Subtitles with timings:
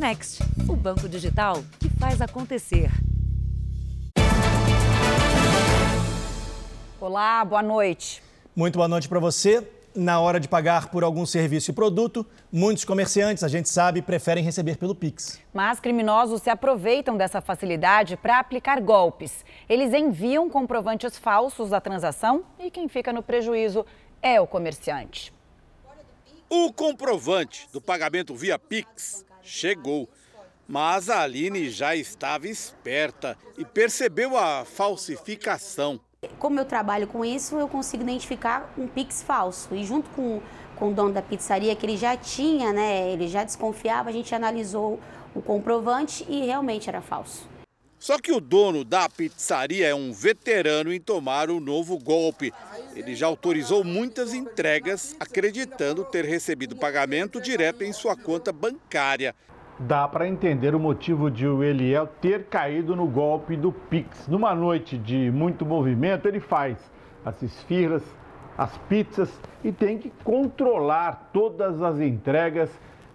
[0.00, 2.90] Next, o banco digital que faz acontecer.
[6.98, 8.22] Olá, boa noite.
[8.56, 9.62] Muito boa noite para você.
[9.94, 14.42] Na hora de pagar por algum serviço e produto, muitos comerciantes, a gente sabe, preferem
[14.42, 15.38] receber pelo Pix.
[15.52, 19.44] Mas criminosos se aproveitam dessa facilidade para aplicar golpes.
[19.68, 23.84] Eles enviam comprovantes falsos da transação e quem fica no prejuízo
[24.22, 25.30] é o comerciante.
[26.48, 30.08] O comprovante do pagamento via Pix chegou.
[30.66, 36.00] Mas a Aline já estava esperta e percebeu a falsificação.
[36.38, 39.74] Como eu trabalho com isso, eu consigo identificar um Pix falso.
[39.74, 40.40] E junto com,
[40.76, 44.32] com o dono da pizzaria, que ele já tinha, né, ele já desconfiava, a gente
[44.32, 45.00] analisou
[45.34, 47.49] o comprovante e realmente era falso.
[48.00, 52.50] Só que o dono da pizzaria é um veterano em tomar o novo golpe.
[52.96, 59.34] Ele já autorizou muitas entregas, acreditando ter recebido pagamento direto em sua conta bancária.
[59.78, 64.26] Dá para entender o motivo de o Eliel ter caído no golpe do Pix.
[64.26, 66.78] Numa noite de muito movimento, ele faz
[67.22, 68.02] as esfirras,
[68.56, 69.30] as pizzas
[69.62, 72.70] e tem que controlar todas as entregas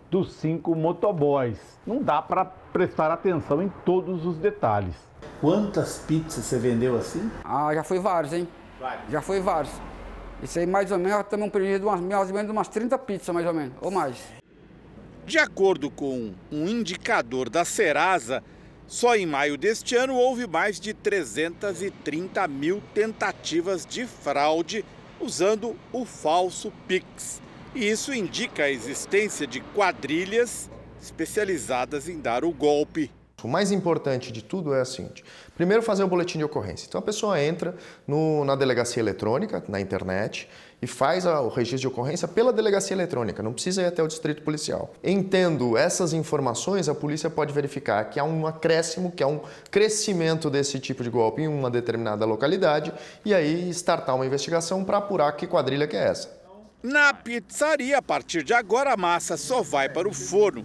[0.09, 1.57] dos cinco motoboys.
[1.85, 4.95] Não dá para prestar atenção em todos os detalhes.
[5.41, 7.29] Quantas pizzas você vendeu assim?
[7.43, 8.47] Ah, já foi vários, hein?
[8.79, 9.11] Vários.
[9.11, 9.73] Já foi vários.
[10.41, 12.97] Isso aí mais ou menos, também um prejuízo de umas, mais ou menos umas 30
[12.99, 14.17] pizzas, mais ou menos, ou mais.
[15.25, 18.43] De acordo com um indicador da Serasa,
[18.85, 24.85] só em maio deste ano houve mais de 330 mil tentativas de fraude
[25.19, 27.41] usando o falso Pix.
[27.75, 30.69] E isso indica a existência de quadrilhas
[31.01, 33.11] especializadas em dar o golpe.
[33.43, 35.25] O mais importante de tudo é o seguinte:
[35.57, 36.87] primeiro, fazer o boletim de ocorrência.
[36.87, 37.75] Então, a pessoa entra
[38.07, 40.49] no, na delegacia eletrônica, na internet,
[40.81, 44.07] e faz a, o registro de ocorrência pela delegacia eletrônica, não precisa ir até o
[44.07, 44.93] distrito policial.
[45.03, 50.49] Entendo essas informações, a polícia pode verificar que há um acréscimo, que há um crescimento
[50.49, 52.93] desse tipo de golpe em uma determinada localidade,
[53.25, 56.44] e aí startar uma investigação para apurar que quadrilha que é essa.
[56.83, 60.63] Na pizzaria, a partir de agora, a massa só vai para o forno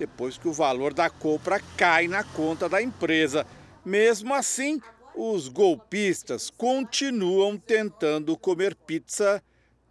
[0.00, 3.46] depois que o valor da compra cai na conta da empresa.
[3.84, 4.80] Mesmo assim,
[5.14, 9.42] os golpistas continuam tentando comer pizza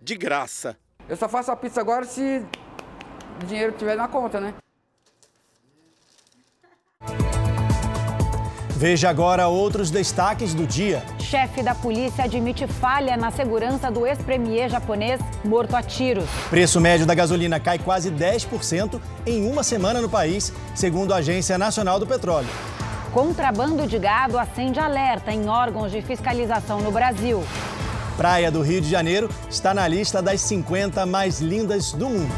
[0.01, 0.75] de graça.
[1.07, 2.43] Eu só faço a pizza agora se
[3.41, 4.55] o dinheiro estiver na conta, né?
[8.79, 11.03] Veja agora outros destaques do dia.
[11.19, 16.23] Chefe da polícia admite falha na segurança do ex-premier japonês morto a tiros.
[16.49, 18.97] Preço médio da gasolina cai quase 10%
[19.27, 22.47] em uma semana no país, segundo a Agência Nacional do Petróleo.
[23.11, 27.43] Contrabando de gado acende alerta em órgãos de fiscalização no Brasil.
[28.15, 32.33] Praia do Rio de Janeiro está na lista das 50 mais lindas do mundo.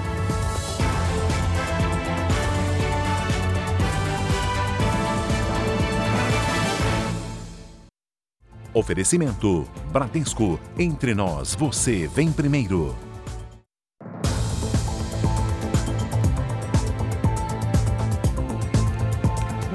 [8.73, 10.57] Oferecimento: Bradesco.
[10.79, 12.95] Entre nós, você vem primeiro.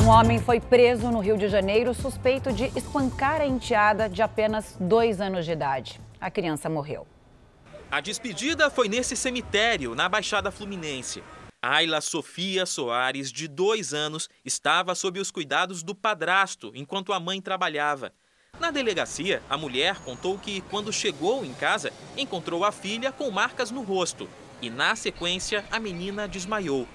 [0.03, 4.77] Um homem foi preso no Rio de Janeiro suspeito de espancar a enteada de apenas
[4.81, 6.01] dois anos de idade.
[6.19, 7.07] A criança morreu.
[7.91, 11.23] A despedida foi nesse cemitério, na Baixada Fluminense.
[11.61, 17.43] Ayla Sofia Soares, de dois anos, estava sob os cuidados do padrasto enquanto a mãe
[17.43, 18.13] trabalhava.
[18.61, 23.71] Na delegacia, a mulher contou que, quando chegou em casa, encontrou a filha com marcas
[23.71, 24.29] no rosto
[24.63, 26.87] e, na sequência, a menina desmaiou.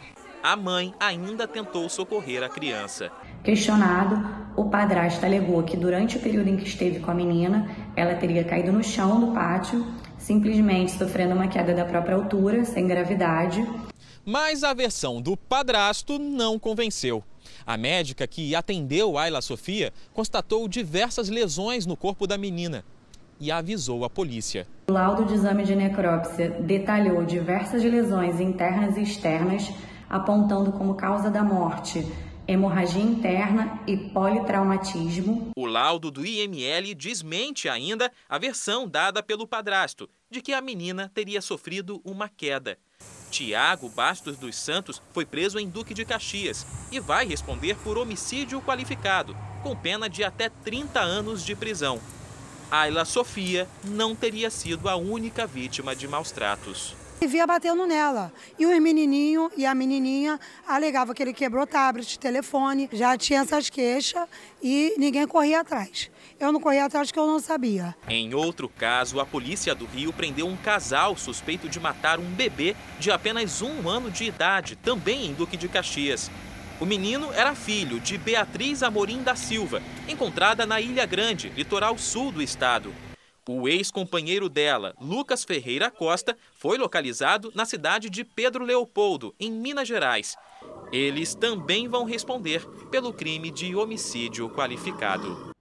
[0.42, 3.12] A mãe ainda tentou socorrer a criança.
[3.44, 4.24] Questionado,
[4.56, 8.44] o padrasto alegou que durante o período em que esteve com a menina, ela teria
[8.44, 9.86] caído no chão do pátio,
[10.18, 13.64] simplesmente sofrendo uma queda da própria altura, sem gravidade.
[14.26, 17.24] Mas a versão do padrasto não convenceu.
[17.66, 22.84] A médica que atendeu Ayla Sofia constatou diversas lesões no corpo da menina
[23.39, 24.67] e avisou a polícia.
[24.89, 29.72] O laudo de exame de necrópsia detalhou diversas lesões internas e externas,
[30.09, 32.06] apontando como causa da morte
[32.48, 35.51] hemorragia interna e politraumatismo.
[35.56, 41.09] O laudo do IML desmente ainda a versão dada pelo padrasto de que a menina
[41.13, 42.77] teria sofrido uma queda.
[43.31, 48.62] Tiago Bastos dos Santos foi preso em Duque de Caxias e vai responder por homicídio
[48.62, 52.00] qualificado, com pena de até 30 anos de prisão.
[52.69, 56.95] Ayla Sofia não teria sido a única vítima de maus tratos.
[57.25, 58.33] Via batendo nela.
[58.57, 63.69] E o menininho e a menininha alegavam que ele quebrou tablet, telefone, já tinha essas
[63.69, 64.28] queixas
[64.62, 66.10] e ninguém corria atrás.
[66.42, 67.96] Eu não corri atrás porque eu não sabia.
[68.10, 72.76] Em outro caso, a polícia do Rio prendeu um casal suspeito de matar um bebê
[73.00, 76.32] de apenas um ano de idade, também em Duque de Caxias.
[76.80, 82.32] O menino era filho de Beatriz Amorim da Silva, encontrada na Ilha Grande, litoral sul
[82.32, 82.92] do estado.
[83.48, 89.88] O ex-companheiro dela, Lucas Ferreira Costa, foi localizado na cidade de Pedro Leopoldo, em Minas
[89.88, 90.36] Gerais.
[90.92, 95.52] Eles também vão responder pelo crime de homicídio qualificado.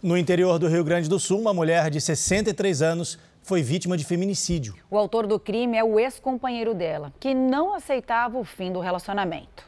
[0.00, 4.04] No interior do Rio Grande do Sul, uma mulher de 63 anos foi vítima de
[4.04, 4.76] feminicídio.
[4.88, 9.64] O autor do crime é o ex-companheiro dela, que não aceitava o fim do relacionamento.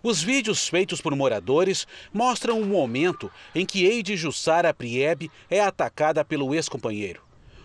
[0.00, 6.24] Os vídeos feitos por moradores mostram o momento em que Eide Jussara Priebe é atacada
[6.24, 7.20] pelo ex-companheiro.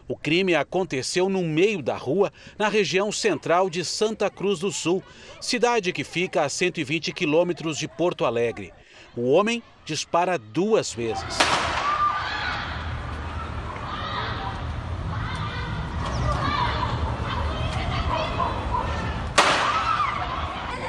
[0.07, 5.03] O crime aconteceu no meio da rua, na região central de Santa Cruz do Sul,
[5.39, 8.73] cidade que fica a 120 quilômetros de Porto Alegre.
[9.15, 11.37] O homem dispara duas vezes.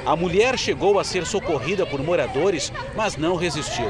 [0.04, 3.86] A mulher chegou a ser socorrida por moradores, mas não resistiu.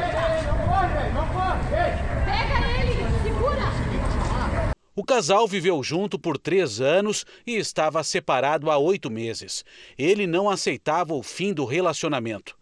[4.95, 9.65] O casal viveu junto por três anos e estava separado há oito meses.
[9.97, 12.59] Ele não aceitava o fim do relacionamento.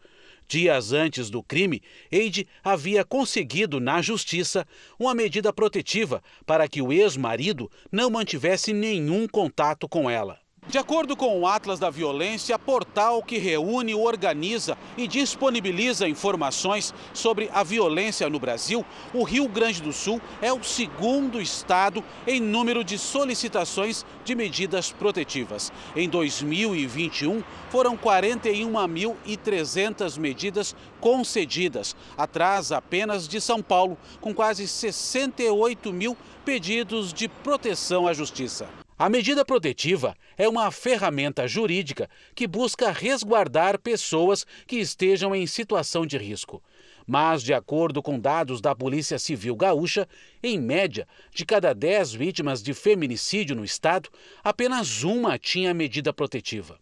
[0.46, 4.66] Dias antes do crime, Eide havia conseguido na justiça
[4.98, 10.38] uma medida protetiva para que o ex-marido não mantivesse nenhum contato com ela.
[10.68, 17.48] De acordo com o Atlas da Violência, portal que reúne, organiza e disponibiliza informações sobre
[17.54, 18.84] a violência no Brasil,
[19.14, 24.92] o Rio Grande do Sul é o segundo estado em número de solicitações de medidas
[24.92, 25.72] protetivas.
[25.96, 36.14] Em 2021, foram 41.300 medidas concedidas, atrás apenas de São Paulo, com quase 68 mil
[36.44, 38.68] pedidos de proteção à justiça.
[38.98, 46.04] A medida protetiva é uma ferramenta jurídica que busca resguardar pessoas que estejam em situação
[46.04, 46.60] de risco.
[47.06, 50.08] Mas, de acordo com dados da Polícia Civil Gaúcha,
[50.42, 54.10] em média, de cada 10 vítimas de feminicídio no estado,
[54.42, 56.76] apenas uma tinha medida protetiva.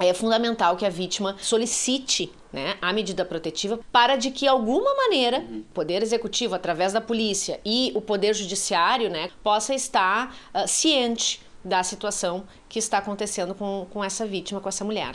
[0.00, 5.38] É fundamental que a vítima solicite né, a medida protetiva para de que alguma maneira
[5.38, 11.40] o poder executivo através da polícia e o poder judiciário né, possa estar uh, ciente
[11.64, 15.12] da situação que está acontecendo com, com essa vítima, com essa mulher.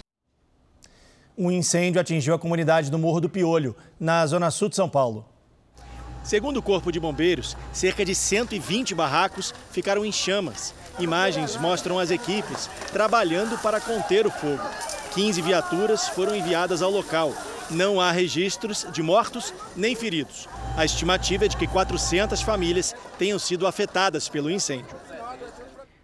[1.38, 5.24] Um incêndio atingiu a comunidade do Morro do Piolho, na zona sul de São Paulo.
[6.24, 10.74] Segundo o Corpo de Bombeiros, cerca de 120 barracos ficaram em chamas.
[11.00, 14.64] Imagens mostram as equipes trabalhando para conter o fogo.
[15.14, 17.34] 15 viaturas foram enviadas ao local.
[17.70, 20.50] Não há registros de mortos nem feridos.
[20.76, 25.07] A estimativa é de que 400 famílias tenham sido afetadas pelo incêndio.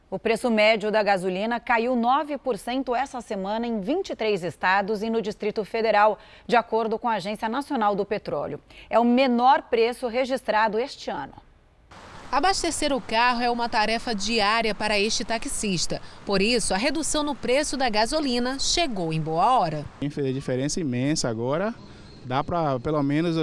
[0.09, 5.65] O preço médio da gasolina caiu 9% essa semana em 23 estados e no Distrito
[5.65, 8.59] Federal, de acordo com a Agência Nacional do Petróleo.
[8.89, 11.33] É o menor preço registrado este ano.
[12.31, 16.01] Abastecer o carro é uma tarefa diária para este taxista.
[16.25, 19.85] Por isso, a redução no preço da gasolina chegou em boa hora.
[20.09, 21.75] Fez diferença imensa agora.
[22.25, 23.35] Dá para pelo menos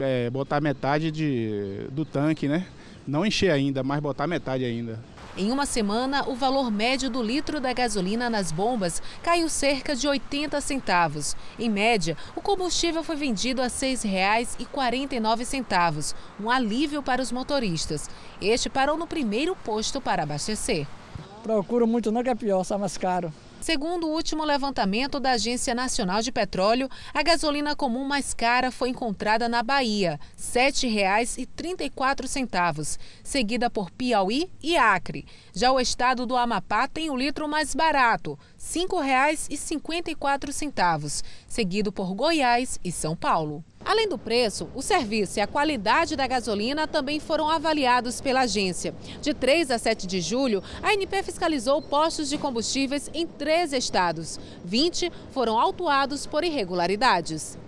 [0.00, 2.66] é, botar metade de, do tanque, né?
[3.06, 4.98] Não encher ainda, mas botar metade ainda.
[5.36, 10.06] Em uma semana, o valor médio do litro da gasolina nas bombas caiu cerca de
[10.06, 11.34] 80 centavos.
[11.58, 18.08] Em média, o combustível foi vendido a R$ 6,49, um alívio para os motoristas.
[18.40, 20.86] Este parou no primeiro posto para abastecer.
[21.42, 23.32] Procuro muito não que é pior, sai mais caro.
[23.64, 28.90] Segundo o último levantamento da Agência Nacional de Petróleo, a gasolina comum mais cara foi
[28.90, 35.24] encontrada na Bahia, R$ 7,34, seguida por Piauí e Acre.
[35.54, 42.90] Já o estado do Amapá tem o litro mais barato, 5,54, seguido por Goiás e
[42.90, 43.62] São Paulo.
[43.84, 48.94] Além do preço, o serviço e a qualidade da gasolina também foram avaliados pela agência.
[49.20, 54.40] De 3 a 7 de julho, a ANP fiscalizou postos de combustíveis em 13 estados.
[54.64, 57.58] 20 foram autuados por irregularidades.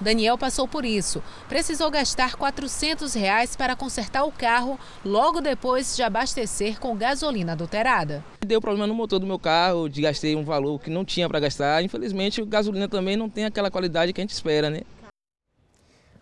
[0.00, 1.22] Daniel passou por isso.
[1.48, 8.24] Precisou gastar 400 reais para consertar o carro logo depois de abastecer com gasolina adulterada.
[8.40, 11.82] Deu problema no motor do meu carro, gastei um valor que não tinha para gastar.
[11.84, 14.80] Infelizmente, a gasolina também não tem aquela qualidade que a gente espera, né?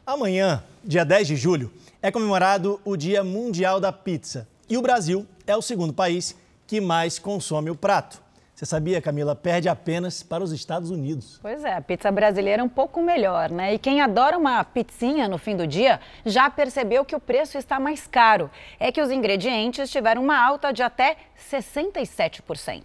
[0.04, 1.70] Amanhã, dia 10 de julho,
[2.00, 4.48] é comemorado o Dia Mundial da Pizza.
[4.68, 6.34] E o Brasil é o segundo país
[6.66, 8.22] que mais consome o prato.
[8.58, 9.36] Você sabia, Camila?
[9.36, 11.38] Perde apenas para os Estados Unidos.
[11.40, 13.74] Pois é, a pizza brasileira é um pouco melhor, né?
[13.74, 17.78] E quem adora uma pizzinha no fim do dia já percebeu que o preço está
[17.78, 18.50] mais caro.
[18.80, 22.82] É que os ingredientes tiveram uma alta de até 67%.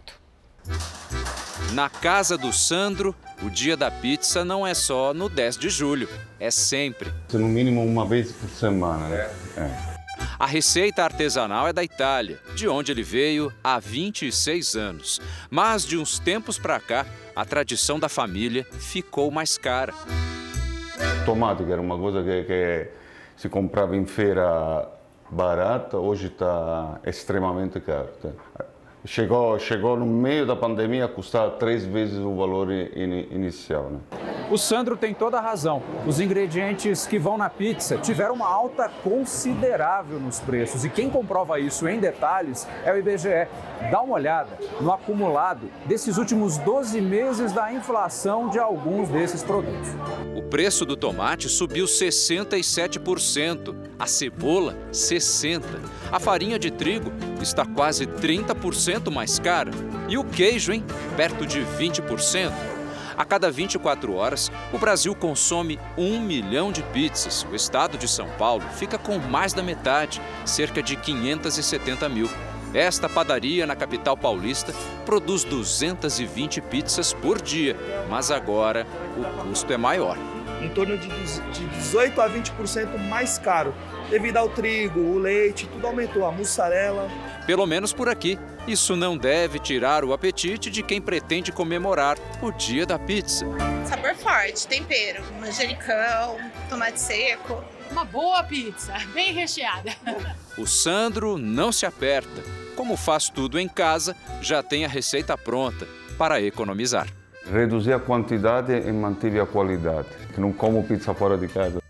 [1.71, 6.07] Na casa do Sandro, o dia da pizza não é só no 10 de julho,
[6.39, 7.11] é sempre.
[7.33, 9.27] No mínimo uma vez por semana, né?
[9.57, 9.92] É.
[10.39, 15.21] A receita artesanal é da Itália, de onde ele veio há 26 anos.
[15.49, 19.93] Mas de uns tempos para cá, a tradição da família ficou mais cara.
[21.25, 22.87] Tomate, que era uma coisa que, que
[23.35, 24.87] se comprava em feira
[25.29, 28.09] barata, hoje está extremamente caro.
[29.05, 33.89] Chegou, chegou no meio da pandemia a custar três vezes o valor in, inicial.
[33.89, 33.99] Né?
[34.49, 35.83] O Sandro tem toda a razão.
[36.07, 40.85] Os ingredientes que vão na pizza tiveram uma alta considerável nos preços.
[40.85, 43.47] E quem comprova isso em detalhes é o IBGE.
[43.91, 49.89] Dá uma olhada no acumulado desses últimos 12 meses da inflação de alguns desses produtos.
[50.33, 55.63] O preço do tomate subiu 67%, a cebola 60%,
[56.11, 59.71] a farinha de trigo está quase 30% mais cara
[60.07, 60.83] e o queijo, hein,
[61.15, 62.51] perto de 20%.
[63.15, 67.45] A cada 24 horas, o Brasil consome um milhão de pizzas.
[67.49, 72.29] O estado de São Paulo fica com mais da metade, cerca de 570 mil.
[72.73, 74.73] Esta padaria na capital paulista
[75.05, 77.77] produz 220 pizzas por dia,
[78.09, 80.17] mas agora o custo é maior.
[80.59, 83.75] Em torno de 18 a 20% mais caro,
[84.09, 87.07] devido ao trigo, o leite, tudo aumentou, a mussarela.
[87.45, 92.51] Pelo menos por aqui, isso não deve tirar o apetite de quem pretende comemorar o
[92.51, 93.45] dia da pizza.
[93.85, 96.37] Sabor forte, tempero, manjericão,
[96.69, 97.63] tomate seco.
[97.91, 99.93] Uma boa pizza, bem recheada.
[100.55, 102.43] O Sandro não se aperta
[102.75, 107.07] como faz tudo em casa, já tem a receita pronta para economizar.
[107.51, 110.07] Reduzir a quantidade e manter a qualidade,
[110.37, 111.82] não como pizza fora de casa.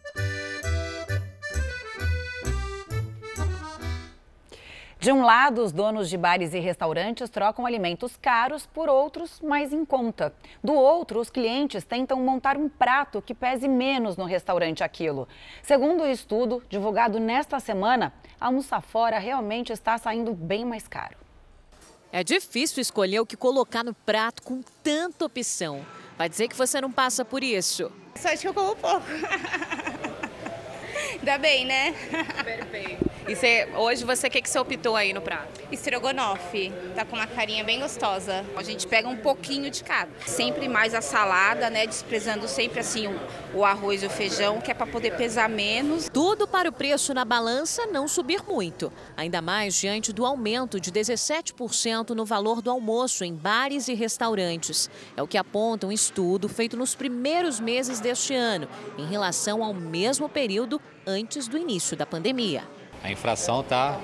[5.04, 9.74] De um lado, os donos de bares e restaurantes trocam alimentos caros por outros mais
[9.74, 10.34] em conta.
[10.64, 15.28] Do outro, os clientes tentam montar um prato que pese menos no restaurante aquilo.
[15.62, 21.18] Segundo o estudo divulgado nesta semana, almoçar fora realmente está saindo bem mais caro.
[22.10, 25.86] É difícil escolher o que colocar no prato com tanta opção.
[26.18, 27.92] Vai dizer que você não passa por isso.
[28.16, 29.06] Só acho que eu como pouco.
[31.20, 31.92] Ainda bem, né?
[32.42, 33.13] Perfeito.
[33.26, 35.62] E você, hoje você, o que, que você optou aí no prato?
[35.72, 36.74] Estrogonofe.
[36.94, 38.44] Tá com uma carinha bem gostosa.
[38.54, 40.12] A gente pega um pouquinho de cada.
[40.28, 41.88] Sempre mais a salada, né?
[41.88, 43.20] Desprezando sempre assim o,
[43.54, 46.10] o arroz e o feijão, que é para poder pesar menos.
[46.10, 48.92] Tudo para o preço na balança não subir muito.
[49.16, 54.90] Ainda mais diante do aumento de 17% no valor do almoço em bares e restaurantes.
[55.16, 59.74] É o que aponta um estudo feito nos primeiros meses deste ano, em relação ao
[59.74, 62.64] mesmo período antes do início da pandemia.
[63.04, 64.00] A infração está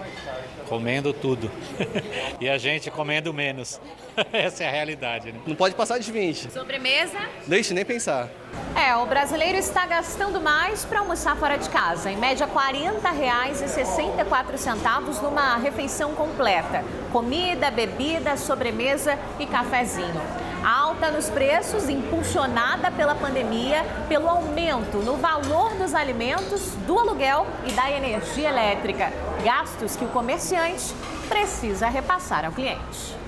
[0.67, 1.49] comendo tudo
[2.39, 3.79] e a gente comendo menos.
[4.31, 5.31] Essa é a realidade.
[5.31, 5.39] Né?
[5.47, 6.51] Não pode passar de 20.
[6.51, 7.17] Sobremesa?
[7.47, 8.27] Deixe nem pensar.
[8.75, 12.11] É, o brasileiro está gastando mais para almoçar fora de casa.
[12.11, 16.83] Em média, R$ 40,64 numa refeição completa.
[17.11, 20.21] Comida, bebida, sobremesa e cafezinho.
[20.63, 27.71] Alta nos preços, impulsionada pela pandemia, pelo aumento no valor dos alimentos, do aluguel e
[27.71, 29.11] da energia elétrica.
[29.43, 30.93] Gastos que o comerciante
[31.29, 33.18] precisa repassar ao cliente.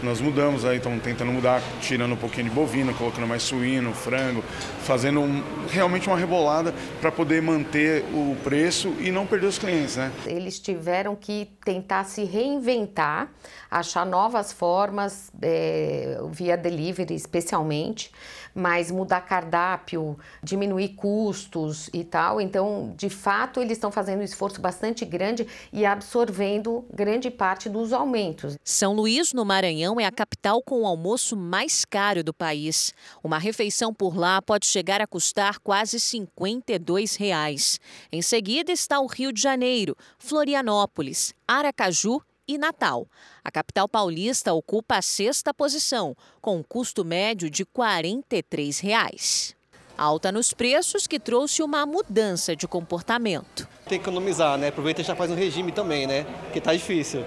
[0.00, 4.44] Nós mudamos aí, estamos tentando mudar, tirando um pouquinho de bovino, colocando mais suíno, frango,
[4.82, 9.96] fazendo um, realmente uma rebolada para poder manter o preço e não perder os clientes,
[9.96, 10.12] né?
[10.24, 13.28] Eles tiveram que tentar se reinventar,
[13.68, 18.12] achar novas formas, é, via delivery especialmente,
[18.54, 22.40] mas mudar cardápio, diminuir custos e tal.
[22.40, 27.92] Então, de fato, eles estão fazendo um esforço bastante grande e absorvendo grande parte dos
[27.92, 28.56] aumentos.
[28.64, 32.92] São Luís, no Maranhão, é a capital com o almoço mais caro do país.
[33.22, 37.78] Uma refeição por lá pode chegar a custar quase 52 reais.
[38.10, 43.06] Em seguida está o Rio de Janeiro, Florianópolis, Aracaju e Natal.
[43.44, 49.54] A capital paulista ocupa a sexta posição, com um custo médio de 43 reais.
[49.96, 53.68] Alta nos preços que trouxe uma mudança de comportamento.
[53.86, 54.68] Tem que economizar, né?
[54.68, 56.24] Aproveita e já faz um regime também, né?
[56.44, 57.24] Porque tá difícil.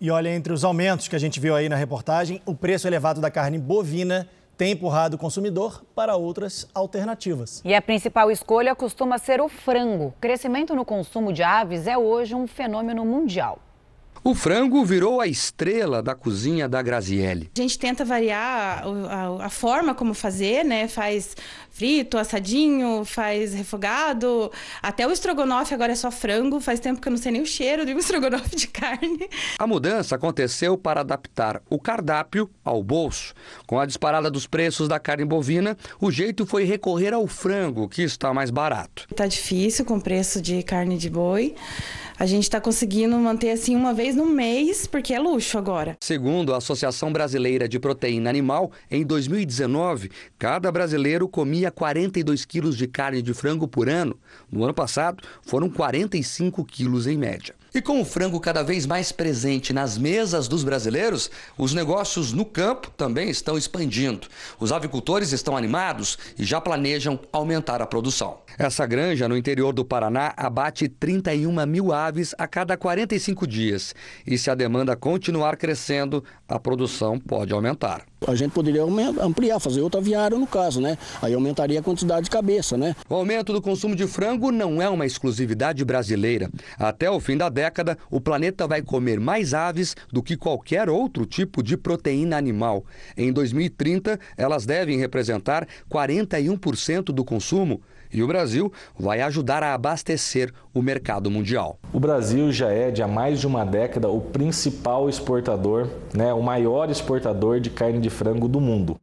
[0.00, 3.20] E olha, entre os aumentos que a gente viu aí na reportagem, o preço elevado
[3.20, 7.60] da carne bovina tem empurrado o consumidor para outras alternativas.
[7.64, 10.06] E a principal escolha costuma ser o frango.
[10.06, 13.58] O crescimento no consumo de aves é hoje um fenômeno mundial.
[14.28, 17.50] O frango virou a estrela da cozinha da Graziele.
[17.56, 20.86] A gente tenta variar a, a, a, forma como fazer, né?
[20.86, 21.34] Faz
[21.70, 24.52] frito, assadinho, faz refogado.
[24.82, 26.60] Até o estrogonofe agora é só frango.
[26.60, 29.30] Faz tempo que eu não sei nem o cheiro de um estrogonofe de carne.
[29.58, 33.32] A mudança aconteceu para adaptar o cardápio ao bolso.
[33.66, 38.02] Com a disparada dos preços da carne bovina, o jeito foi recorrer ao frango, que
[38.02, 39.06] está mais barato.
[39.10, 41.54] Está difícil com o preço de carne de boi
[42.18, 45.96] a gente está conseguindo manter assim uma vez no mês, porque é luxo agora.
[46.00, 52.88] Segundo a Associação Brasileira de Proteína Animal, em 2019, cada brasileiro comia 42 quilos de
[52.88, 54.18] carne de frango por ano.
[54.50, 57.54] No ano passado, foram 45 quilos em média.
[57.74, 62.44] E com o frango cada vez mais presente nas mesas dos brasileiros, os negócios no
[62.44, 64.26] campo também estão expandindo.
[64.58, 68.38] Os avicultores estão animados e já planejam aumentar a produção.
[68.58, 73.94] Essa granja no interior do Paraná abate 31 mil aves a cada 45 dias.
[74.26, 78.06] E se a demanda continuar crescendo, a produção pode aumentar.
[78.26, 78.82] A gente poderia
[79.20, 80.98] ampliar, fazer outra aviária no caso, né?
[81.22, 82.96] Aí aumentaria a quantidade de cabeça, né?
[83.08, 86.50] O aumento do consumo de frango não é uma exclusividade brasileira.
[86.78, 91.24] Até o fim da década, o planeta vai comer mais aves do que qualquer outro
[91.24, 92.84] tipo de proteína animal.
[93.16, 97.80] Em 2030, elas devem representar 41% do consumo
[98.12, 101.78] e o Brasil vai ajudar a abastecer o mercado mundial.
[101.92, 106.42] O Brasil já é, de há mais de uma década, o principal exportador, né, o
[106.42, 108.98] maior exportador de carne de frango do mundo.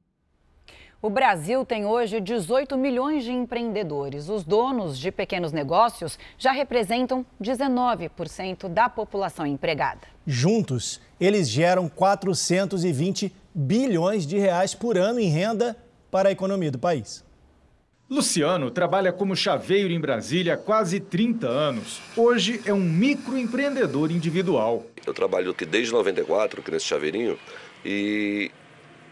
[1.06, 4.28] O Brasil tem hoje 18 milhões de empreendedores.
[4.28, 10.02] Os donos de pequenos negócios já representam 19% da população empregada.
[10.26, 15.78] Juntos, eles geram 420 bilhões de reais por ano em renda
[16.10, 17.24] para a economia do país.
[18.08, 22.00] Luciano trabalha como chaveiro em Brasília há quase 30 anos.
[22.16, 24.86] Hoje é um microempreendedor individual.
[25.06, 27.38] Eu trabalho aqui desde 94, aqui nesse chaveirinho,
[27.84, 28.52] e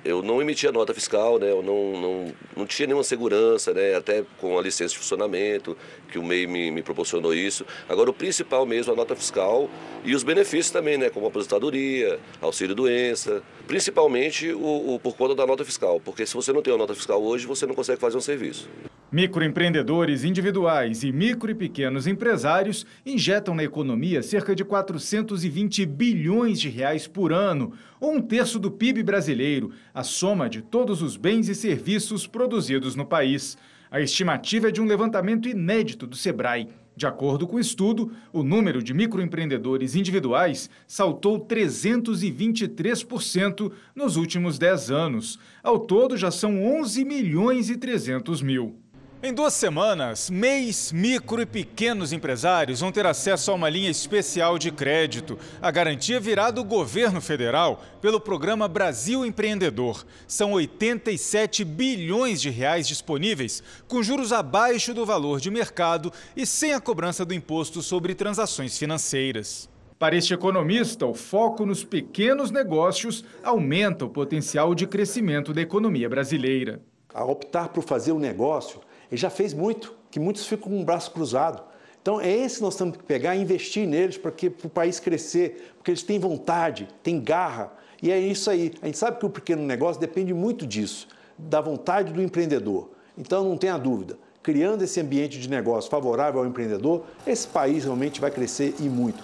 [0.06, 1.50] eu não emitia nota fiscal, né?
[1.50, 3.96] eu não, não, não tinha nenhuma segurança, né?
[3.96, 5.76] até com a licença de funcionamento,
[6.14, 7.66] que o MEI me, me proporcionou isso.
[7.90, 9.68] Agora, o principal mesmo a nota fiscal
[10.06, 11.10] e os benefícios também, né?
[11.10, 16.62] como aposentadoria, auxílio-doença, principalmente o, o, por conta da nota fiscal, porque se você não
[16.62, 18.70] tem uma nota fiscal hoje, você não consegue fazer um serviço.
[19.12, 26.70] Microempreendedores individuais e micro e pequenos empresários injetam na economia cerca de 420 bilhões de
[26.70, 31.48] reais por ano, ou um terço do PIB brasileiro, a soma de todos os bens
[31.48, 33.56] e serviços produzidos no país.
[33.94, 36.68] A estimativa é de um levantamento inédito do Sebrae.
[36.96, 44.90] De acordo com o estudo, o número de microempreendedores individuais saltou 323% nos últimos 10
[44.90, 45.38] anos.
[45.62, 48.83] Ao todo, já são 11 milhões e 300 mil.
[49.26, 54.60] Em duas semanas, MEIs, micro e pequenos empresários vão ter acesso a uma linha especial
[54.60, 55.40] de crédito.
[55.62, 60.06] A garantia virá do governo federal pelo programa Brasil Empreendedor.
[60.28, 66.74] São 87 bilhões de reais disponíveis, com juros abaixo do valor de mercado e sem
[66.74, 69.70] a cobrança do imposto sobre transações financeiras.
[69.98, 76.10] Para este economista, o foco nos pequenos negócios aumenta o potencial de crescimento da economia
[76.10, 76.82] brasileira.
[77.14, 78.82] A optar por fazer o um negócio
[79.14, 81.62] ele já fez muito, que muitos ficam com o braço cruzado.
[82.02, 85.00] Então é esse que nós temos que pegar e investir neles para que o país
[85.00, 87.72] crescer, porque eles têm vontade, têm garra.
[88.02, 88.74] E é isso aí.
[88.82, 92.90] A gente sabe que o pequeno negócio depende muito disso, da vontade do empreendedor.
[93.16, 98.20] Então não tenha dúvida, criando esse ambiente de negócio favorável ao empreendedor, esse país realmente
[98.20, 99.24] vai crescer e muito.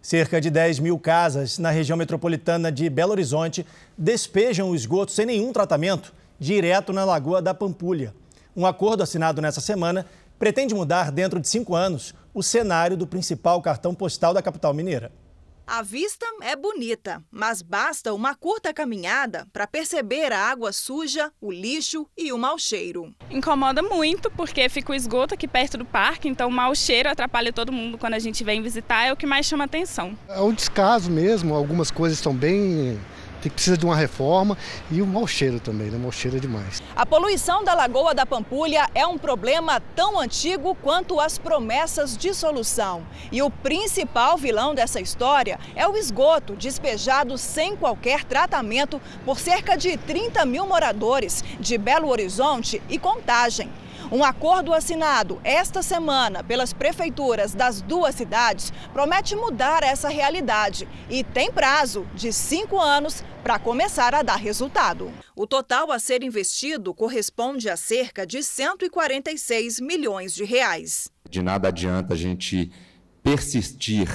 [0.00, 3.66] Cerca de 10 mil casas na região metropolitana de Belo Horizonte
[3.98, 8.14] despejam o esgoto sem nenhum tratamento direto na Lagoa da Pampulha.
[8.56, 10.06] Um acordo assinado nessa semana
[10.38, 15.12] pretende mudar, dentro de cinco anos, o cenário do principal cartão postal da capital mineira.
[15.66, 21.52] A vista é bonita, mas basta uma curta caminhada para perceber a água suja, o
[21.52, 23.14] lixo e o mau cheiro.
[23.30, 27.52] Incomoda muito porque fica o esgoto aqui perto do parque, então o mau cheiro atrapalha
[27.52, 30.18] todo mundo quando a gente vem visitar, é o que mais chama atenção.
[30.28, 32.98] É um descaso mesmo, algumas coisas estão bem
[33.40, 34.56] tem, precisa de uma reforma
[34.90, 35.96] e o mau cheiro também, né?
[35.96, 36.82] O mau cheiro é demais.
[36.94, 42.34] A poluição da Lagoa da Pampulha é um problema tão antigo quanto as promessas de
[42.34, 43.02] solução.
[43.32, 49.76] E o principal vilão dessa história é o esgoto despejado sem qualquer tratamento por cerca
[49.76, 53.70] de 30 mil moradores de Belo Horizonte e Contagem.
[54.12, 61.22] Um acordo assinado esta semana pelas prefeituras das duas cidades promete mudar essa realidade e
[61.22, 65.12] tem prazo de cinco anos para começar a dar resultado.
[65.36, 71.08] O total a ser investido corresponde a cerca de 146 milhões de reais.
[71.30, 72.72] De nada adianta a gente
[73.22, 74.08] persistir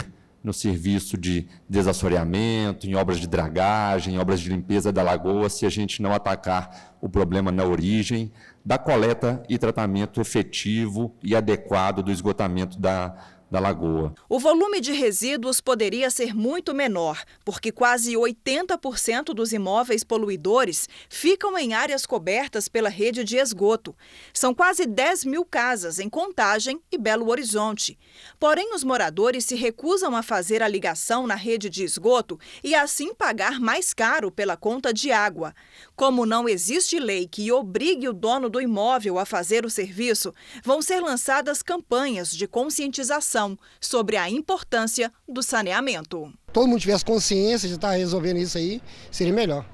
[0.43, 5.65] no serviço de desassoreamento, em obras de dragagem, em obras de limpeza da lagoa, se
[5.65, 8.31] a gente não atacar o problema na origem
[8.65, 13.15] da coleta e tratamento efetivo e adequado do esgotamento da
[13.49, 14.13] da lagoa.
[14.27, 21.57] O volume de resíduos poderia ser muito menor, porque quase 80% dos imóveis poluidores ficam
[21.57, 23.95] em áreas cobertas pela rede de esgoto.
[24.33, 27.97] São quase 10 mil casas em Contagem e Belo Horizonte.
[28.39, 33.13] Porém, os moradores se recusam a fazer a ligação na rede de esgoto e assim
[33.13, 35.53] pagar mais caro pela conta de água.
[35.95, 40.81] Como não existe lei que obrigue o dono do imóvel a fazer o serviço, vão
[40.81, 43.34] ser lançadas campanhas de conscientização
[43.79, 46.31] sobre a importância do saneamento.
[46.53, 49.65] Todo mundo tivesse consciência de estar resolvendo isso aí, seria melhor.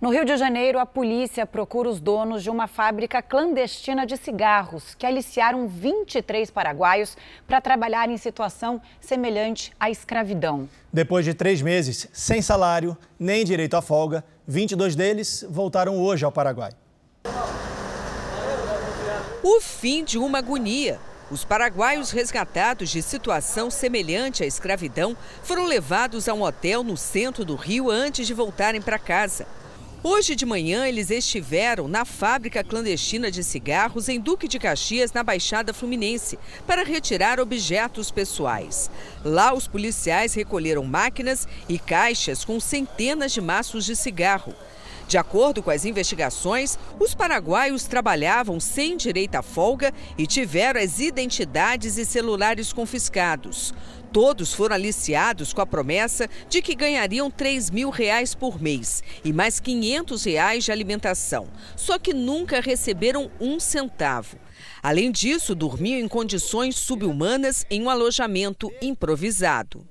[0.00, 4.94] No Rio de Janeiro, a polícia procura os donos de uma fábrica clandestina de cigarros
[4.94, 7.16] que aliciaram 23 paraguaios
[7.48, 10.68] para trabalhar em situação semelhante à escravidão.
[10.92, 16.30] Depois de três meses sem salário, nem direito à folga, 22 deles voltaram hoje ao
[16.30, 16.70] Paraguai.
[19.42, 21.00] O fim de uma agonia.
[21.30, 27.44] Os paraguaios resgatados de situação semelhante à escravidão foram levados a um hotel no centro
[27.44, 29.46] do Rio antes de voltarem para casa.
[30.02, 35.22] Hoje de manhã, eles estiveram na fábrica clandestina de cigarros em Duque de Caxias, na
[35.22, 38.90] Baixada Fluminense, para retirar objetos pessoais.
[39.22, 44.54] Lá, os policiais recolheram máquinas e caixas com centenas de maços de cigarro.
[45.08, 51.00] De acordo com as investigações, os paraguaios trabalhavam sem direito à folga e tiveram as
[51.00, 53.72] identidades e celulares confiscados.
[54.12, 59.32] Todos foram aliciados com a promessa de que ganhariam 3 mil reais por mês e
[59.32, 64.36] mais 500 reais de alimentação, só que nunca receberam um centavo.
[64.82, 69.86] Além disso, dormiam em condições subhumanas em um alojamento improvisado.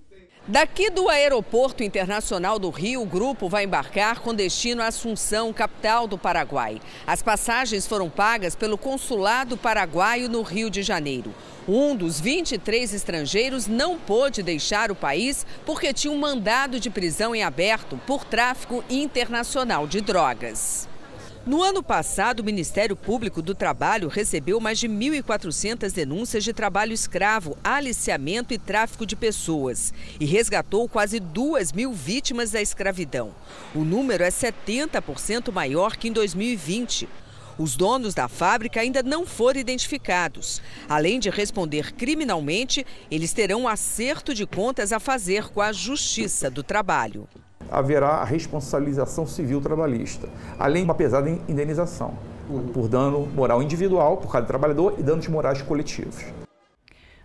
[0.50, 6.08] Daqui do Aeroporto Internacional do Rio, o grupo vai embarcar com destino à Assunção, capital
[6.08, 6.80] do Paraguai.
[7.06, 11.36] As passagens foram pagas pelo Consulado Paraguaio no Rio de Janeiro.
[11.68, 17.36] Um dos 23 estrangeiros não pôde deixar o país porque tinha um mandado de prisão
[17.36, 20.88] em aberto por tráfico internacional de drogas.
[21.48, 26.92] No ano passado, o Ministério Público do Trabalho recebeu mais de 1.400 denúncias de trabalho
[26.92, 33.34] escravo, aliciamento e tráfico de pessoas e resgatou quase 2 mil vítimas da escravidão.
[33.74, 37.08] O número é 70% maior que em 2020.
[37.58, 40.62] Os donos da fábrica ainda não foram identificados.
[40.90, 46.52] Além de responder criminalmente, eles terão um acerto de contas a fazer com a Justiça
[46.52, 47.26] do Trabalho
[47.72, 52.14] haverá a responsabilização civil trabalhista, além de uma pesada indenização
[52.74, 56.24] por dano moral individual por cada trabalhador e danos morais coletivos.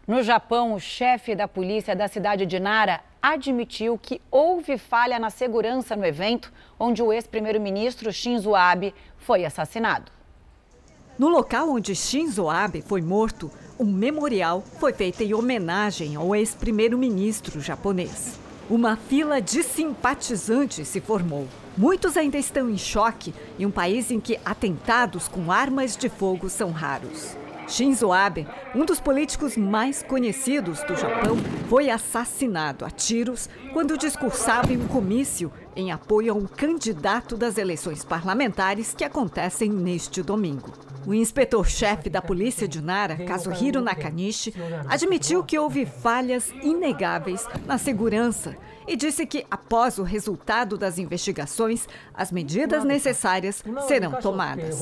[0.06, 5.30] No Japão, o chefe da polícia da cidade de Nara admitiu que houve falha na
[5.30, 10.10] segurança no evento onde o ex-primeiro-ministro Shinzo Abe foi assassinado.
[11.16, 17.60] No local onde Shinzo Abe foi morto, um memorial foi feito em homenagem ao ex-primeiro-ministro
[17.60, 18.40] japonês.
[18.70, 21.48] Uma fila de simpatizantes se formou.
[21.76, 26.48] Muitos ainda estão em choque em um país em que atentados com armas de fogo
[26.48, 27.36] são raros.
[27.66, 31.36] Shinzo Abe, um dos políticos mais conhecidos do Japão,
[31.68, 37.58] foi assassinado a tiros quando discursava em um comício em apoio a um candidato das
[37.58, 40.72] eleições parlamentares que acontecem neste domingo.
[41.06, 44.54] O inspetor-chefe da polícia de Nara, Kazuhiro Nakanishi,
[44.88, 51.86] admitiu que houve falhas inegáveis na segurança e disse que, após o resultado das investigações,
[52.12, 54.80] as medidas necessárias serão tomadas.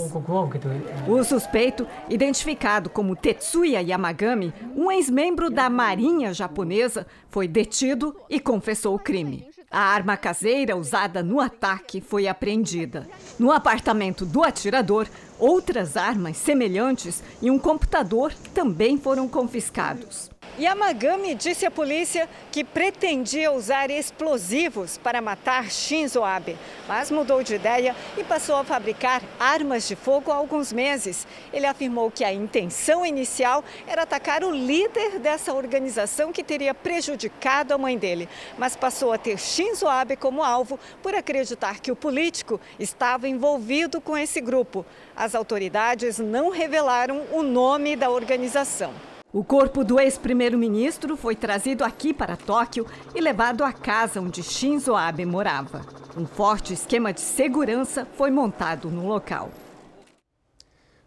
[1.06, 8.94] O suspeito, identificado como Tetsuya Yamagami, um ex-membro da Marinha japonesa, foi detido e confessou
[8.94, 9.49] o crime.
[9.72, 13.08] A arma caseira usada no ataque foi apreendida.
[13.38, 15.06] No apartamento do atirador,
[15.38, 20.28] outras armas semelhantes e um computador também foram confiscados.
[20.60, 27.54] Yamagami disse à polícia que pretendia usar explosivos para matar Shinzo Abe, mas mudou de
[27.54, 31.26] ideia e passou a fabricar armas de fogo há alguns meses.
[31.50, 37.72] Ele afirmou que a intenção inicial era atacar o líder dessa organização que teria prejudicado
[37.72, 41.96] a mãe dele, mas passou a ter Shinzo Abe como alvo por acreditar que o
[41.96, 44.84] político estava envolvido com esse grupo.
[45.16, 48.92] As autoridades não revelaram o nome da organização.
[49.32, 54.96] O corpo do ex-primeiro-ministro foi trazido aqui para Tóquio e levado à casa onde Shinzo
[54.96, 55.82] Abe morava.
[56.16, 59.50] Um forte esquema de segurança foi montado no local.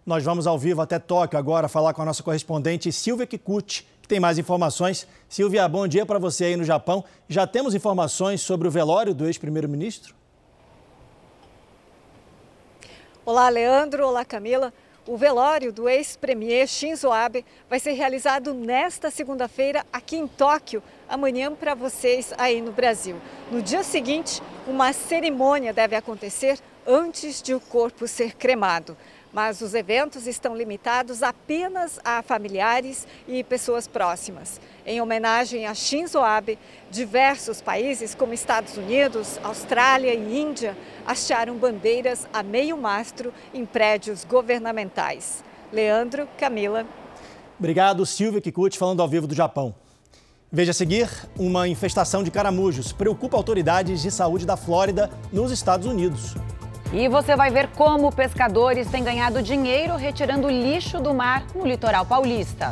[0.06, 4.22] Nós vamos ao vivo até Tóquio agora falar com a nossa correspondente Silvia Kikuchi, Tem
[4.22, 5.06] mais informações.
[5.28, 7.04] Silvia, bom dia para você aí no Japão.
[7.28, 10.16] Já temos informações sobre o velório do ex-primeiro-ministro?
[13.26, 14.08] Olá, Leandro.
[14.08, 14.74] Olá, Camila.
[15.06, 21.54] O velório do ex-premier Shinzo Abe vai ser realizado nesta segunda-feira aqui em Tóquio, amanhã
[21.54, 23.18] para vocês aí no Brasil.
[23.52, 28.96] No dia seguinte, uma cerimônia deve acontecer antes de o corpo ser cremado
[29.34, 34.62] mas os eventos estão limitados apenas a familiares e pessoas próximas.
[34.86, 36.60] Em homenagem a Shinzo Abe,
[36.92, 44.24] diversos países como Estados Unidos, Austrália e Índia hastearam bandeiras a meio mastro em prédios
[44.24, 45.44] governamentais.
[45.72, 46.86] Leandro, Camila.
[47.58, 49.74] Obrigado, Silvia Kikuchi, falando ao vivo do Japão.
[50.52, 55.88] Veja a seguir, uma infestação de caramujos preocupa autoridades de saúde da Flórida, nos Estados
[55.88, 56.36] Unidos.
[56.96, 62.06] E você vai ver como pescadores têm ganhado dinheiro retirando lixo do mar no litoral
[62.06, 62.72] paulista.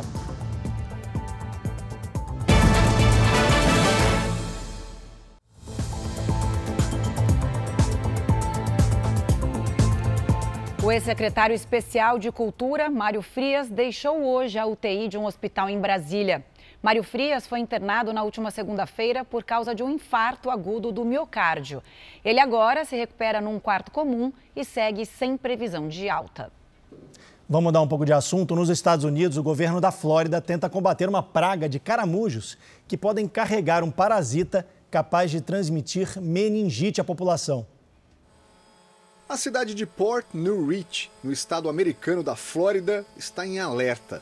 [10.84, 15.80] O ex-secretário especial de Cultura, Mário Frias, deixou hoje a UTI de um hospital em
[15.80, 16.44] Brasília.
[16.82, 21.80] Mário Frias foi internado na última segunda-feira por causa de um infarto agudo do miocárdio.
[22.24, 26.50] Ele agora se recupera num quarto comum e segue sem previsão de alta.
[27.48, 28.56] Vamos mudar um pouco de assunto.
[28.56, 33.28] Nos Estados Unidos, o governo da Flórida tenta combater uma praga de caramujos que podem
[33.28, 37.64] carregar um parasita capaz de transmitir meningite à população.
[39.28, 44.20] A cidade de Port New Rich, no estado americano da Flórida, está em alerta.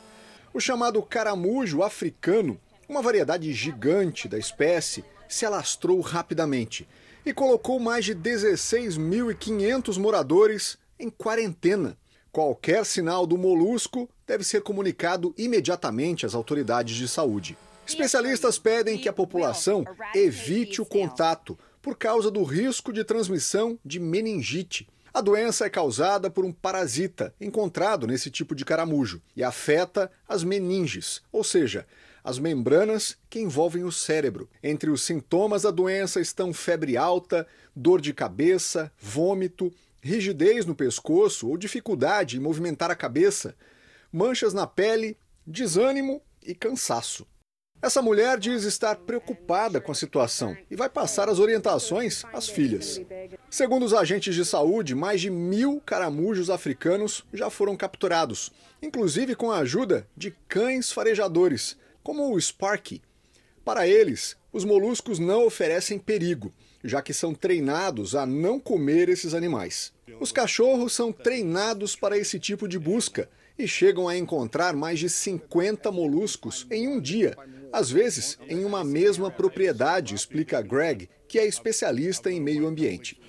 [0.52, 6.88] O chamado caramujo africano, uma variedade gigante da espécie, se alastrou rapidamente
[7.24, 11.96] e colocou mais de 16.500 moradores em quarentena.
[12.32, 17.56] Qualquer sinal do molusco deve ser comunicado imediatamente às autoridades de saúde.
[17.86, 19.84] Especialistas pedem que a população
[20.14, 26.30] evite o contato por causa do risco de transmissão de meningite a doença é causada
[26.30, 31.86] por um parasita encontrado nesse tipo de caramujo e afeta as meninges, ou seja,
[32.22, 34.48] as membranas que envolvem o cérebro.
[34.62, 41.48] Entre os sintomas da doença estão febre alta, dor de cabeça, vômito, rigidez no pescoço
[41.48, 43.56] ou dificuldade em movimentar a cabeça,
[44.12, 47.26] manchas na pele, desânimo e cansaço.
[47.82, 53.00] Essa mulher diz estar preocupada com a situação e vai passar as orientações às filhas.
[53.48, 59.50] Segundo os agentes de saúde, mais de mil caramujos africanos já foram capturados, inclusive com
[59.50, 63.00] a ajuda de cães farejadores, como o Sparky.
[63.64, 66.52] Para eles, os moluscos não oferecem perigo,
[66.84, 69.90] já que são treinados a não comer esses animais.
[70.20, 73.26] Os cachorros são treinados para esse tipo de busca
[73.60, 77.36] e chegam a encontrar mais de 50 moluscos em um dia,
[77.70, 83.20] às vezes em uma mesma propriedade, explica Greg, que é especialista em meio ambiente.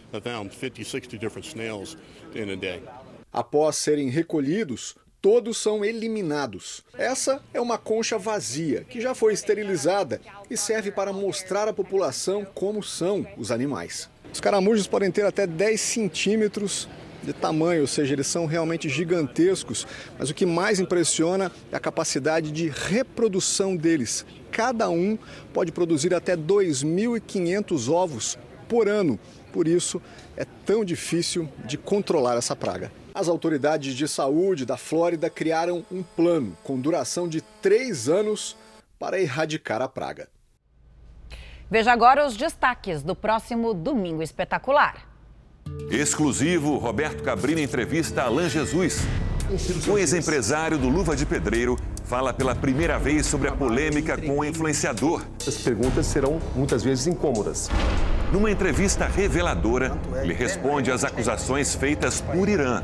[3.31, 6.83] Após serem recolhidos, todos são eliminados.
[6.97, 12.45] Essa é uma concha vazia, que já foi esterilizada e serve para mostrar à população
[12.45, 14.09] como são os animais.
[14.33, 16.87] Os caramujos podem ter até 10 centímetros
[17.23, 19.85] de tamanho, ou seja, eles são realmente gigantescos,
[20.17, 24.25] mas o que mais impressiona é a capacidade de reprodução deles.
[24.51, 25.17] Cada um
[25.53, 29.19] pode produzir até 2.500 ovos por ano.
[29.51, 30.01] Por isso,
[30.37, 32.91] é tão difícil de controlar essa praga.
[33.13, 38.55] As autoridades de saúde da Flórida criaram um plano com duração de três anos
[38.97, 40.29] para erradicar a praga.
[41.69, 45.10] Veja agora os destaques do próximo Domingo Espetacular.
[45.89, 49.01] Exclusivo, Roberto Cabrini entrevista Alain Jesus.
[49.87, 54.45] O ex-empresário do Luva de Pedreiro fala pela primeira vez sobre a polêmica com o
[54.45, 55.23] influenciador.
[55.45, 57.69] As perguntas serão muitas vezes incômodas.
[58.31, 62.81] Numa entrevista reveladora, ele responde às acusações feitas por Irã.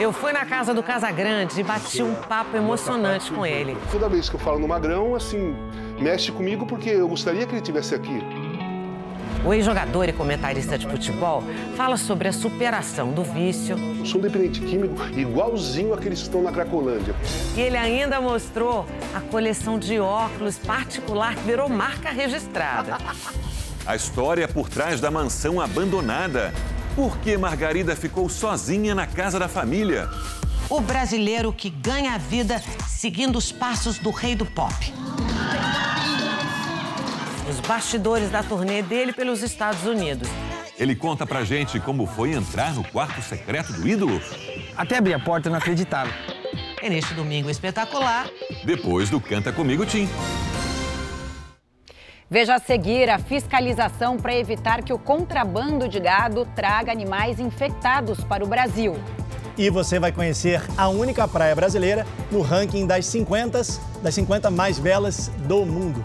[0.00, 3.76] Eu fui na casa do Casagrande e bati um papo emocionante com ele.
[3.92, 5.54] Toda vez que eu falo no Magrão, assim,
[6.00, 8.18] mexe comigo porque eu gostaria que ele estivesse aqui.
[9.42, 11.42] O ex-jogador e comentarista de futebol
[11.74, 13.74] fala sobre a superação do vício.
[13.98, 17.14] Eu sou dependente químico igualzinho aqueles que estão na Cracolândia.
[17.56, 22.98] E ele ainda mostrou a coleção de óculos particular que virou marca registrada.
[23.86, 26.52] A história por trás da mansão abandonada.
[26.94, 30.06] Por que Margarida ficou sozinha na casa da família?
[30.68, 34.92] O brasileiro que ganha a vida seguindo os passos do rei do pop
[37.50, 40.28] os bastidores da turnê dele pelos Estados Unidos.
[40.78, 44.20] Ele conta pra gente como foi entrar no quarto secreto do ídolo.
[44.76, 46.10] Até abrir a porta eu não acreditava.
[46.80, 48.26] é neste domingo espetacular.
[48.64, 50.08] Depois do Canta Comigo Tim.
[52.30, 58.22] Veja a seguir a fiscalização para evitar que o contrabando de gado traga animais infectados
[58.22, 58.94] para o Brasil.
[59.58, 63.60] E você vai conhecer a única praia brasileira no ranking das 50,
[64.00, 66.02] das 50 mais belas do mundo.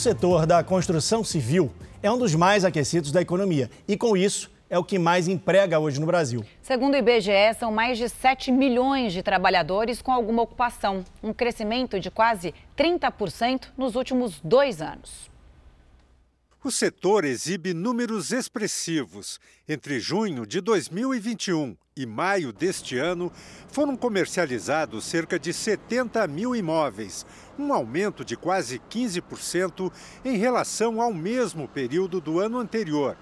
[0.00, 1.70] Setor da construção civil
[2.02, 5.78] é um dos mais aquecidos da economia e, com isso, é o que mais emprega
[5.78, 6.42] hoje no Brasil.
[6.62, 12.00] Segundo o IBGE, são mais de 7 milhões de trabalhadores com alguma ocupação, um crescimento
[12.00, 15.28] de quase 30% nos últimos dois anos.
[16.64, 19.38] O setor exibe números expressivos.
[19.68, 23.30] Entre junho de 2021 e maio deste ano,
[23.68, 27.26] foram comercializados cerca de 70 mil imóveis,
[27.58, 29.92] um aumento de quase 15%
[30.24, 33.16] em relação ao mesmo período do ano anterior.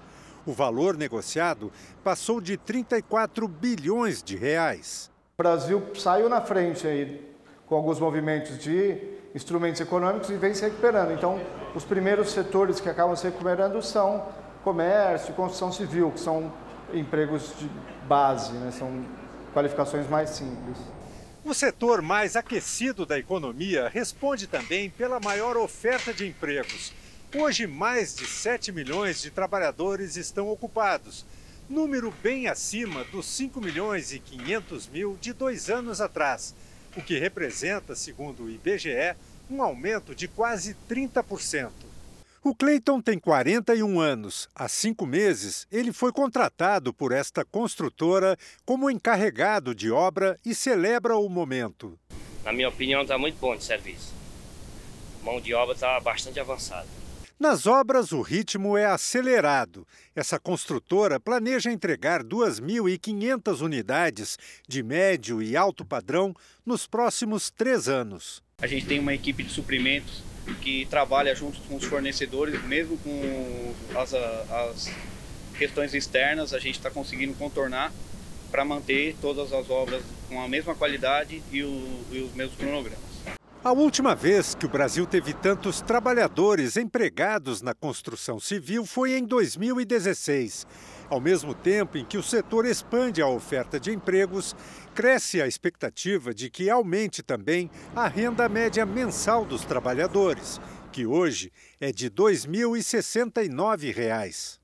[0.45, 1.71] O valor negociado
[2.03, 5.11] passou de 34 bilhões de reais.
[5.37, 7.29] O Brasil saiu na frente aí
[7.67, 8.97] com alguns movimentos de
[9.35, 11.11] instrumentos econômicos e vem se recuperando.
[11.11, 11.39] Então,
[11.75, 14.25] os primeiros setores que acabam se recuperando são
[14.63, 16.51] comércio construção civil, que são
[16.93, 17.69] empregos de
[18.09, 18.71] base, né?
[18.71, 19.05] são
[19.53, 20.77] qualificações mais simples.
[21.45, 26.91] O setor mais aquecido da economia responde também pela maior oferta de empregos.
[27.37, 31.23] Hoje, mais de 7 milhões de trabalhadores estão ocupados,
[31.69, 36.55] número bem acima dos 5 milhões e 500 mil de dois anos atrás,
[36.97, 39.15] o que representa, segundo o IBGE,
[39.51, 41.69] um aumento de quase 30%.
[42.41, 44.47] O Cleiton tem 41 anos.
[44.55, 51.17] Há cinco meses, ele foi contratado por esta construtora como encarregado de obra e celebra
[51.17, 51.99] o momento.
[52.45, 54.13] Na minha opinião, está muito bom de serviço.
[55.21, 56.87] A mão de obra está bastante avançada.
[57.37, 59.85] Nas obras, o ritmo é acelerado.
[60.15, 66.33] Essa construtora planeja entregar 2.500 unidades de médio e alto padrão
[66.65, 68.41] nos próximos três anos.
[68.61, 70.23] A gente tem uma equipe de suprimentos
[70.55, 74.91] que trabalha junto com os fornecedores, mesmo com as, as
[75.57, 77.91] questões externas, a gente está conseguindo contornar
[78.49, 83.09] para manter todas as obras com a mesma qualidade e, o, e os mesmos cronogramas.
[83.61, 89.25] A última vez que o Brasil teve tantos trabalhadores empregados na construção civil foi em
[89.25, 90.65] 2016.
[91.09, 94.55] Ao mesmo tempo em que o setor expande a oferta de empregos,
[94.93, 101.51] cresce a expectativa de que aumente também a renda média mensal dos trabalhadores, que hoje
[101.81, 104.59] é de R$ 2.069.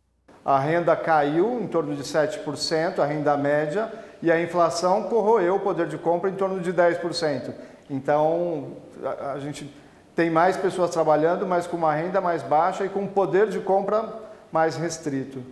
[0.46, 5.60] A renda caiu em torno de 7%, a renda média, e a inflação corroeu o
[5.60, 7.52] poder de compra em torno de 10%.
[7.90, 8.74] Então,
[9.34, 9.74] a, gente
[10.16, 13.60] tem mais pessoas trabalhando, mas com uma renda mais baixa e com um poder de
[13.60, 14.08] compra
[14.52, 15.44] mais restrito.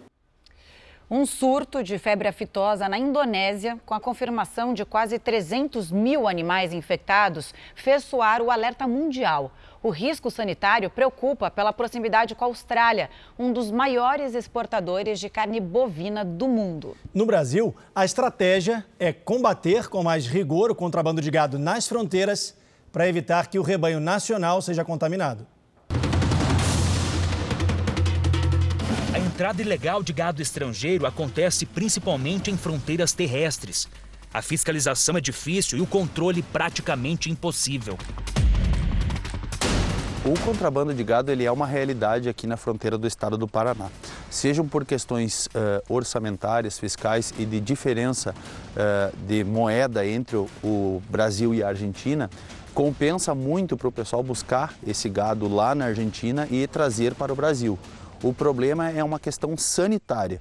[1.12, 6.72] Um surto de febre aftosa na Indonésia, com a confirmação de quase 300 mil animais
[6.72, 9.52] infectados, fez soar o alerta mundial.
[9.84, 15.60] O risco sanitário preocupa pela proximidade com a Austrália, um dos maiores exportadores de carne
[15.60, 16.96] bovina do mundo.
[17.14, 22.58] No Brasil, a estratégia é combater com mais rigor o contrabando de gado nas fronteiras
[22.94, 25.46] para evitar que o rebanho nacional seja contaminado.
[29.34, 33.90] Entrada ilegal de gado estrangeiro acontece principalmente em fronteiras terrestres.
[34.32, 37.98] A fiscalização é difícil e o controle praticamente impossível.
[40.24, 43.90] O contrabando de gado ele é uma realidade aqui na fronteira do estado do Paraná.
[44.30, 51.02] Sejam por questões uh, orçamentárias, fiscais e de diferença uh, de moeda entre o, o
[51.10, 52.30] Brasil e a Argentina,
[52.72, 57.36] compensa muito para o pessoal buscar esse gado lá na Argentina e trazer para o
[57.36, 57.80] Brasil.
[58.24, 60.40] O problema é uma questão sanitária.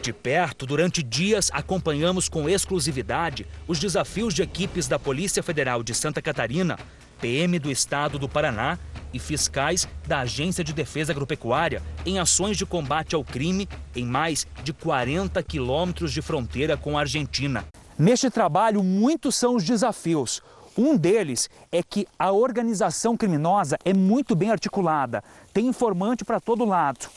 [0.00, 5.94] De perto, durante dias, acompanhamos com exclusividade os desafios de equipes da Polícia Federal de
[5.94, 6.78] Santa Catarina,
[7.20, 8.78] PM do Estado do Paraná
[9.12, 14.46] e fiscais da Agência de Defesa Agropecuária em ações de combate ao crime em mais
[14.64, 17.66] de 40 quilômetros de fronteira com a Argentina.
[17.98, 20.40] Neste trabalho, muitos são os desafios.
[20.78, 26.64] Um deles é que a organização criminosa é muito bem articulada, tem informante para todo
[26.64, 27.08] lado.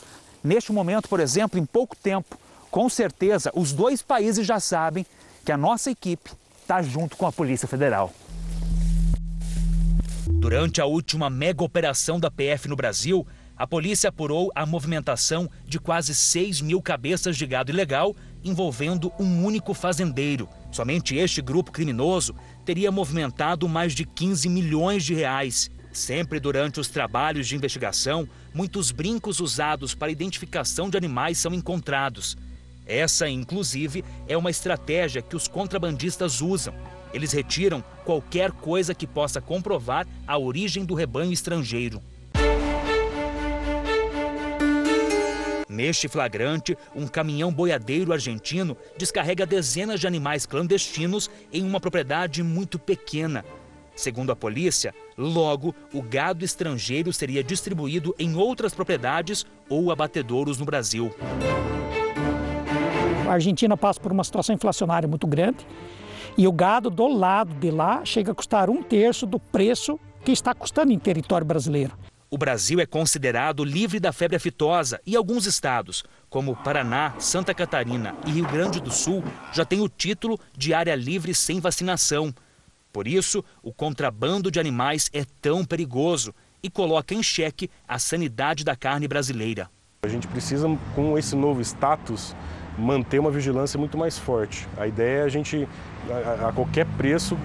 [0.42, 2.36] Neste momento, por exemplo, em pouco tempo,
[2.72, 5.06] com certeza, os dois países já sabem
[5.44, 8.12] que a nossa equipe está junto com a Polícia Federal.
[10.26, 13.24] Durante a última mega operação da PF no Brasil,
[13.56, 19.44] a polícia apurou a movimentação de quase 6 mil cabeças de gado ilegal envolvendo um
[19.44, 20.48] único fazendeiro.
[20.72, 22.34] Somente este grupo criminoso
[22.64, 25.70] teria movimentado mais de 15 milhões de reais.
[25.92, 32.36] Sempre durante os trabalhos de investigação, muitos brincos usados para identificação de animais são encontrados.
[32.86, 36.74] Essa, inclusive, é uma estratégia que os contrabandistas usam.
[37.12, 42.02] Eles retiram qualquer coisa que possa comprovar a origem do rebanho estrangeiro.
[45.72, 52.78] Neste flagrante, um caminhão boiadeiro argentino descarrega dezenas de animais clandestinos em uma propriedade muito
[52.78, 53.42] pequena.
[53.96, 60.66] Segundo a polícia, logo o gado estrangeiro seria distribuído em outras propriedades ou abatedouros no
[60.66, 61.10] Brasil.
[63.26, 65.66] A Argentina passa por uma situação inflacionária muito grande
[66.36, 70.32] e o gado do lado de lá chega a custar um terço do preço que
[70.32, 71.96] está custando em território brasileiro.
[72.32, 78.14] O Brasil é considerado livre da febre aftosa e alguns estados, como Paraná, Santa Catarina
[78.26, 79.22] e Rio Grande do Sul,
[79.52, 82.34] já têm o título de área livre sem vacinação.
[82.90, 88.64] Por isso, o contrabando de animais é tão perigoso e coloca em xeque a sanidade
[88.64, 89.68] da carne brasileira.
[90.02, 92.34] A gente precisa, com esse novo status,
[92.78, 94.66] manter uma vigilância muito mais forte.
[94.78, 95.68] A ideia é a gente,
[96.08, 97.36] a, a qualquer preço,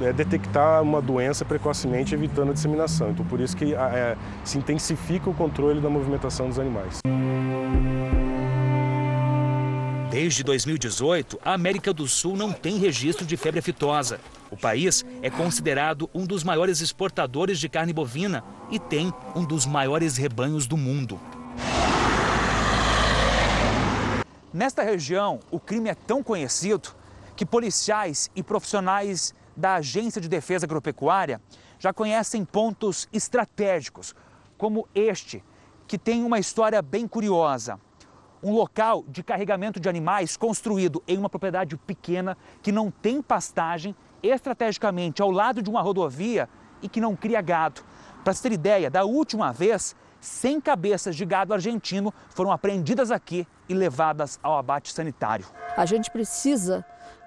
[0.00, 3.10] é detectar uma doença precocemente, evitando a disseminação.
[3.10, 7.00] Então, por isso que é, se intensifica o controle da movimentação dos animais.
[10.10, 14.20] Desde 2018, a América do Sul não tem registro de febre aftosa.
[14.48, 19.66] O país é considerado um dos maiores exportadores de carne bovina e tem um dos
[19.66, 21.18] maiores rebanhos do mundo.
[24.52, 26.90] Nesta região, o crime é tão conhecido
[27.34, 31.40] que policiais e profissionais da Agência de Defesa Agropecuária
[31.78, 34.14] já conhecem pontos estratégicos,
[34.56, 35.44] como este,
[35.86, 37.78] que tem uma história bem curiosa.
[38.42, 43.94] Um local de carregamento de animais construído em uma propriedade pequena que não tem pastagem,
[44.22, 46.48] estrategicamente ao lado de uma rodovia
[46.82, 47.82] e que não cria gado.
[48.22, 53.46] Para se ter ideia, da última vez, 100 cabeças de gado argentino foram apreendidas aqui
[53.68, 55.46] e levadas ao abate sanitário.
[55.76, 56.84] A gente precisa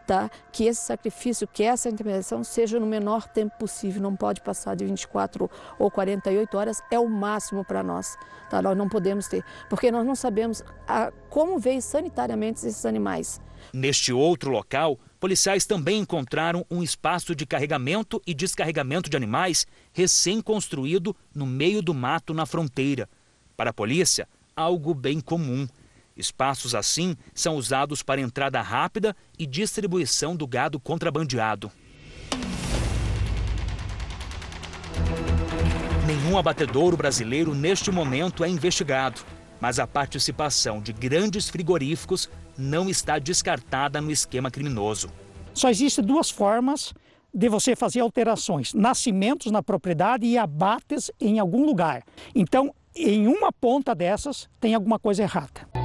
[0.08, 0.32] tá?
[0.52, 4.86] que esse sacrifício, que essa intervenção seja no menor tempo possível, não pode passar de
[4.86, 8.18] 24 ou 48 horas, é o máximo para nós.
[8.50, 8.62] Tá?
[8.62, 13.42] Nós não podemos ter, porque nós não sabemos a, como veio sanitariamente esses animais.
[13.74, 21.16] Neste outro local, policiais também encontraram um espaço de carregamento e descarregamento de animais recém-construído
[21.36, 23.10] no meio do mato na fronteira.
[23.58, 25.68] Para a polícia, algo bem comum.
[26.18, 31.72] Espaços assim são usados para entrada rápida e distribuição do gado contrabandeado.
[36.08, 39.22] Nenhum abatedouro brasileiro neste momento é investigado,
[39.60, 45.12] mas a participação de grandes frigoríficos não está descartada no esquema criminoso.
[45.54, 46.94] Só existem duas formas
[47.34, 52.04] de você fazer alterações: nascimentos na propriedade e abates em algum lugar.
[52.34, 55.77] Então, em uma ponta dessas tem alguma coisa errada.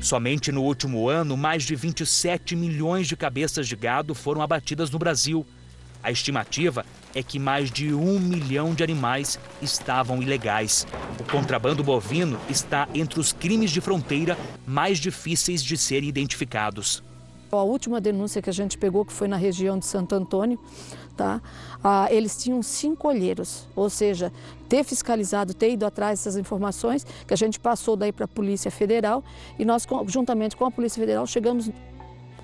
[0.00, 4.98] Somente no último ano, mais de 27 milhões de cabeças de gado foram abatidas no
[4.98, 5.46] Brasil.
[6.02, 10.86] A estimativa é que mais de um milhão de animais estavam ilegais.
[11.18, 17.02] O contrabando bovino está entre os crimes de fronteira mais difíceis de serem identificados.
[17.52, 20.58] A última denúncia que a gente pegou, que foi na região de Santo Antônio,
[21.16, 21.40] tá?
[21.82, 24.32] Ah, eles tinham cinco olheiros, ou seja,
[24.68, 28.70] ter fiscalizado, ter ido atrás dessas informações, que a gente passou daí para a Polícia
[28.70, 29.22] Federal
[29.58, 31.70] e nós, juntamente com a Polícia Federal, chegamos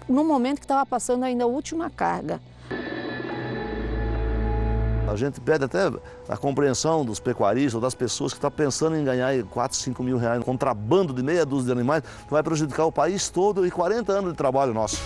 [0.08, 2.40] no momento que estava passando ainda a última carga.
[5.08, 5.90] A gente pede até
[6.28, 10.38] a compreensão dos pecuaristas, das pessoas que estão pensando em ganhar 4, 5 mil reais
[10.38, 14.30] no contrabando de meia dúzia de animais, vai prejudicar o país todo e 40 anos
[14.32, 14.98] de trabalho nosso.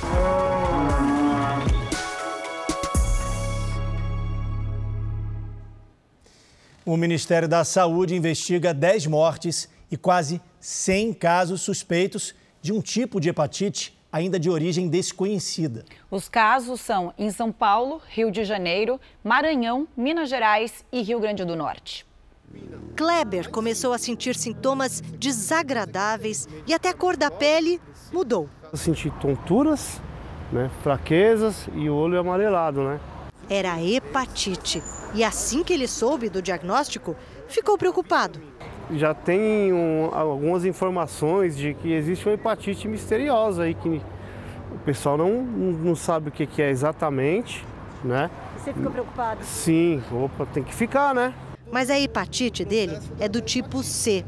[6.91, 13.21] O Ministério da Saúde investiga 10 mortes e quase 100 casos suspeitos de um tipo
[13.21, 15.85] de hepatite ainda de origem desconhecida.
[16.11, 21.45] Os casos são em São Paulo, Rio de Janeiro, Maranhão, Minas Gerais e Rio Grande
[21.45, 22.05] do Norte.
[22.97, 27.81] Kleber começou a sentir sintomas desagradáveis e até a cor da pele
[28.13, 28.51] mudou.
[28.73, 30.03] Eu senti tonturas,
[30.51, 32.99] né, fraquezas e o olho amarelado, né?
[33.49, 34.83] Era hepatite.
[35.15, 37.17] E assim que ele soube do diagnóstico,
[37.49, 38.41] ficou preocupado
[38.97, 44.03] já tem um, algumas informações de que existe uma hepatite misteriosa aí que
[44.73, 47.65] o pessoal não, não sabe o que, que é exatamente,
[48.05, 48.31] né?
[48.57, 49.45] Você ficou preocupado?
[49.45, 51.35] Sim, opa, tem que ficar, né?
[51.71, 54.25] Mas a hepatite dele é do tipo C.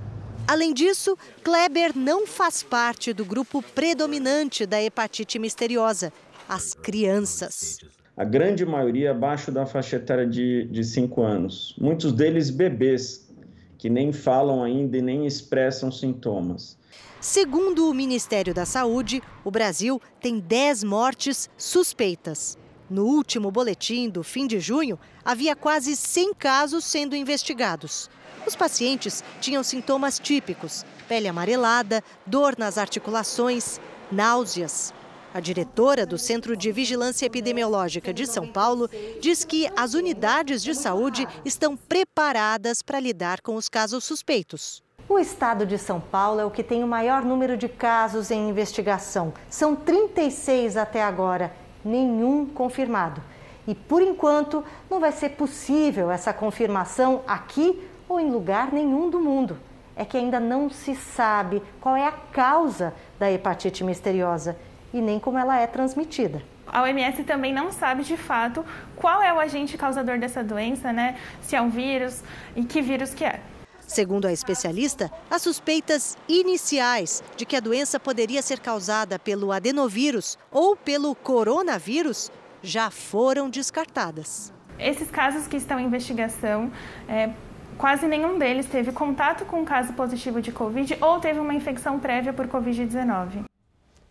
[0.46, 6.12] Além disso, Kleber não faz parte do grupo predominante da hepatite misteriosa,
[6.48, 7.78] as crianças.
[8.22, 11.74] A grande maioria abaixo da faixa etária de 5 anos.
[11.76, 13.28] Muitos deles bebês,
[13.76, 16.78] que nem falam ainda e nem expressam sintomas.
[17.20, 22.56] Segundo o Ministério da Saúde, o Brasil tem 10 mortes suspeitas.
[22.88, 28.08] No último boletim do fim de junho, havia quase 100 casos sendo investigados.
[28.46, 33.80] Os pacientes tinham sintomas típicos: pele amarelada, dor nas articulações,
[34.12, 34.94] náuseas.
[35.34, 38.86] A diretora do Centro de Vigilância Epidemiológica de São Paulo
[39.18, 44.82] diz que as unidades de saúde estão preparadas para lidar com os casos suspeitos.
[45.08, 48.50] O estado de São Paulo é o que tem o maior número de casos em
[48.50, 49.32] investigação.
[49.48, 51.50] São 36 até agora,
[51.82, 53.22] nenhum confirmado.
[53.66, 59.18] E por enquanto, não vai ser possível essa confirmação aqui ou em lugar nenhum do
[59.18, 59.58] mundo.
[59.96, 64.56] É que ainda não se sabe qual é a causa da hepatite misteriosa
[64.92, 66.42] e nem como ela é transmitida.
[66.66, 68.64] A OMS também não sabe de fato
[68.96, 71.18] qual é o agente causador dessa doença, né?
[71.42, 72.22] Se é um vírus
[72.56, 73.40] e que vírus que é.
[73.86, 80.38] Segundo a especialista, as suspeitas iniciais de que a doença poderia ser causada pelo adenovírus
[80.50, 82.30] ou pelo coronavírus
[82.62, 84.50] já foram descartadas.
[84.78, 86.72] Esses casos que estão em investigação,
[87.06, 87.30] é,
[87.76, 92.00] quase nenhum deles teve contato com um caso positivo de Covid ou teve uma infecção
[92.00, 93.51] prévia por Covid-19.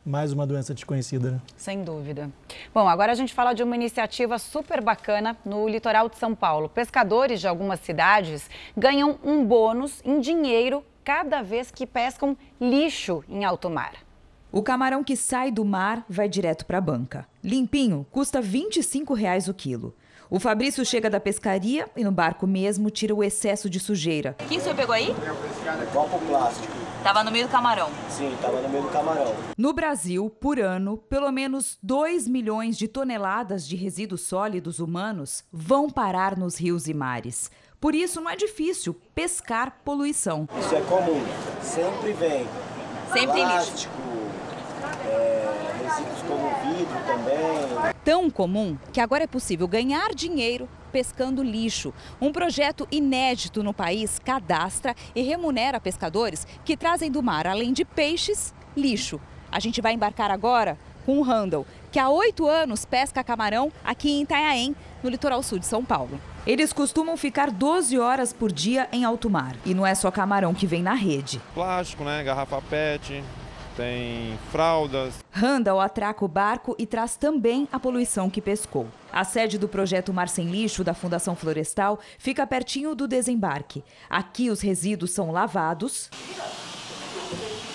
[0.04, 1.42] Mais uma doença desconhecida, né?
[1.56, 2.32] Sem dúvida.
[2.74, 6.68] Bom, agora a gente fala de uma iniciativa super bacana no litoral de São Paulo.
[6.68, 13.46] Pescadores de algumas cidades ganham um bônus em dinheiro cada vez que pescam lixo em
[13.46, 13.94] alto mar.
[14.52, 17.28] O camarão que sai do mar vai direto para a banca.
[17.44, 19.96] Limpinho, custa 25 reais o quilo.
[20.34, 24.34] O Fabrício chega da pescaria e no barco mesmo tira o excesso de sujeira.
[24.48, 25.14] Quem o senhor pegou aí?
[25.92, 26.72] Copo plástico.
[27.04, 27.90] Tava no meio do camarão.
[28.10, 29.36] Sim, tava no meio do camarão.
[29.58, 35.90] No Brasil, por ano, pelo menos 2 milhões de toneladas de resíduos sólidos humanos vão
[35.90, 37.52] parar nos rios e mares.
[37.78, 40.48] Por isso, não é difícil pescar poluição.
[40.58, 41.22] Isso é comum.
[41.62, 42.48] Sempre vem.
[43.12, 44.11] Sempre plástico, é, como
[46.82, 47.94] vidro também.
[48.04, 51.94] Tão comum que agora é possível ganhar dinheiro pescando lixo.
[52.20, 57.86] Um projeto inédito no país cadastra e remunera pescadores que trazem do mar, além de
[57.86, 59.20] peixes, lixo.
[59.52, 64.12] A gente vai embarcar agora com o Randall, que há oito anos pesca camarão aqui
[64.12, 66.20] em Itanhaém, no litoral sul de São Paulo.
[66.46, 69.56] Eles costumam ficar 12 horas por dia em alto mar.
[69.66, 71.42] E não é só camarão que vem na rede.
[71.54, 72.24] Plástico, né?
[72.24, 73.24] Garrafa PET,
[73.76, 75.16] tem fraldas.
[75.32, 78.88] Randall atraca o barco e traz também a poluição que pescou.
[79.12, 83.84] A sede do projeto Mar Sem Lixo da Fundação Florestal fica pertinho do desembarque.
[84.10, 86.10] Aqui os resíduos são lavados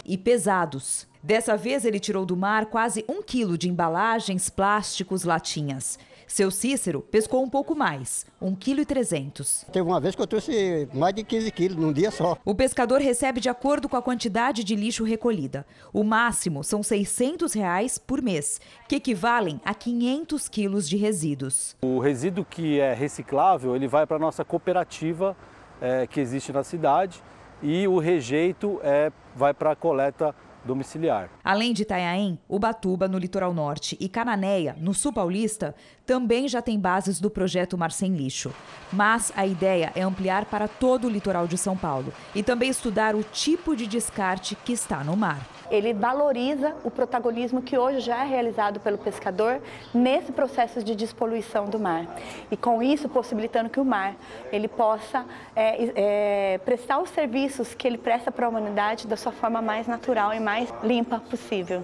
[0.04, 1.06] e pesados.
[1.22, 5.98] Dessa vez ele tirou do mar quase um quilo de embalagens, plásticos, latinhas.
[6.26, 9.72] Seu Cícero pescou um pouco mais, 1,3 kg.
[9.72, 12.36] Teve uma vez que eu trouxe mais de 15 quilos num dia só.
[12.44, 15.64] O pescador recebe de acordo com a quantidade de lixo recolhida.
[15.92, 21.76] O máximo são 600 reais por mês, que equivalem a 500 quilos de resíduos.
[21.82, 25.36] O resíduo que é reciclável, ele vai para a nossa cooperativa
[25.80, 27.22] é, que existe na cidade
[27.62, 30.34] e o rejeito é, vai para a coleta
[30.66, 31.30] domiciliar.
[31.42, 36.78] Além de Itanhaém, Ubatuba, no litoral norte, e Cananéia, no sul paulista, também já tem
[36.78, 38.52] bases do projeto Mar Sem Lixo.
[38.92, 43.14] Mas a ideia é ampliar para todo o litoral de São Paulo e também estudar
[43.14, 45.55] o tipo de descarte que está no mar.
[45.70, 49.60] Ele valoriza o protagonismo que hoje já é realizado pelo pescador
[49.92, 52.06] nesse processo de despoluição do mar.
[52.50, 54.16] E com isso, possibilitando que o mar
[54.52, 59.32] ele possa é, é, prestar os serviços que ele presta para a humanidade da sua
[59.32, 61.82] forma mais natural e mais limpa possível.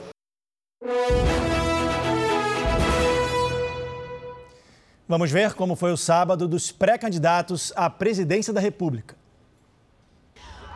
[5.08, 9.21] Vamos ver como foi o sábado dos pré-candidatos à presidência da República.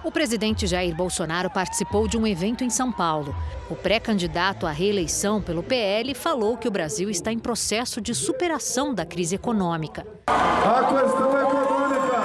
[0.07, 3.35] O presidente Jair Bolsonaro participou de um evento em São Paulo.
[3.69, 8.95] O pré-candidato à reeleição pelo PL falou que o Brasil está em processo de superação
[8.95, 10.07] da crise econômica.
[10.29, 12.23] A questão econômica,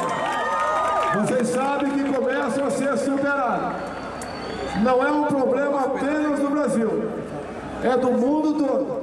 [1.24, 3.76] vocês sabem que começa a ser superada.
[4.84, 7.12] Não é um problema apenas do Brasil,
[7.84, 9.02] é do mundo todo.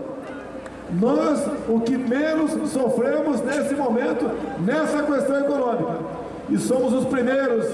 [0.92, 5.98] Nós, o que menos sofremos nesse momento, nessa questão econômica.
[6.48, 7.66] E somos os primeiros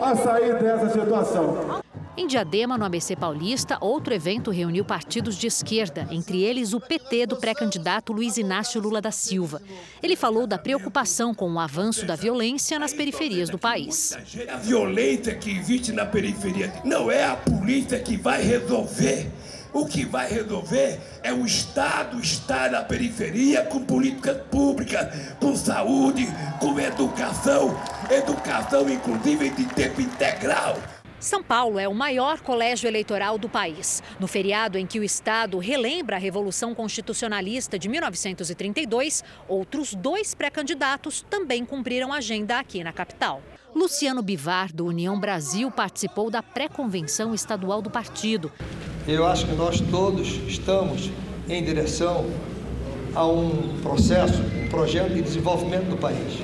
[0.00, 1.82] a sair dessa situação.
[2.16, 7.26] Em Diadema, no ABC Paulista, outro evento reuniu partidos de esquerda, entre eles o PT
[7.26, 9.62] do pré-candidato Luiz Inácio Lula da Silva.
[10.02, 14.18] Ele falou da preocupação com o avanço da violência nas periferias do país.
[14.48, 19.30] A violência que existe na periferia não é a polícia que vai resolver.
[19.72, 25.08] O que vai resolver é o Estado estar na periferia com políticas públicas,
[25.38, 26.26] com saúde,
[26.58, 27.78] com educação,
[28.10, 30.76] educação inclusive de tempo integral.
[31.20, 34.00] São Paulo é o maior colégio eleitoral do país.
[34.20, 41.26] No feriado em que o Estado relembra a Revolução Constitucionalista de 1932, outros dois pré-candidatos
[41.28, 43.42] também cumpriram agenda aqui na capital.
[43.74, 48.50] Luciano Bivar, do União Brasil, participou da pré-convenção estadual do partido.
[49.06, 51.10] Eu acho que nós todos estamos
[51.48, 52.26] em direção
[53.14, 56.42] a um processo, um projeto de desenvolvimento do país.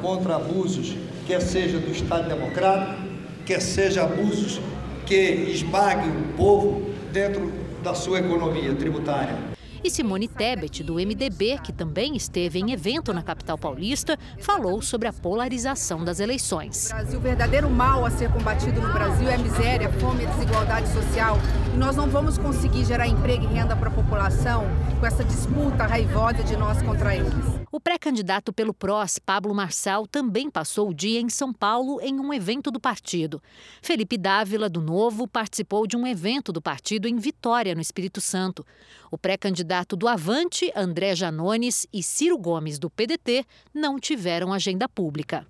[0.00, 3.02] Contra abusos, quer seja do Estado Democrático,
[3.46, 4.60] quer seja abusos
[5.06, 9.53] que esmaguem o povo dentro da sua economia tributária.
[9.84, 15.06] E Simone Tebet, do MDB, que também esteve em evento na capital paulista, falou sobre
[15.06, 16.90] a polarização das eleições.
[17.14, 20.88] O verdadeiro mal a ser combatido no Brasil é a miséria, a fome a desigualdade
[20.88, 21.36] social.
[21.74, 24.64] E nós não vamos conseguir gerar emprego e renda para a população
[24.98, 27.63] com essa disputa raivosa de nós contra eles.
[27.74, 32.32] O pré-candidato pelo PROS, Pablo Marçal, também passou o dia em São Paulo em um
[32.32, 33.42] evento do partido.
[33.82, 38.64] Felipe Dávila, do Novo, participou de um evento do partido em Vitória, no Espírito Santo.
[39.10, 43.44] O pré-candidato do Avante, André Janones, e Ciro Gomes, do PDT,
[43.74, 45.44] não tiveram agenda pública.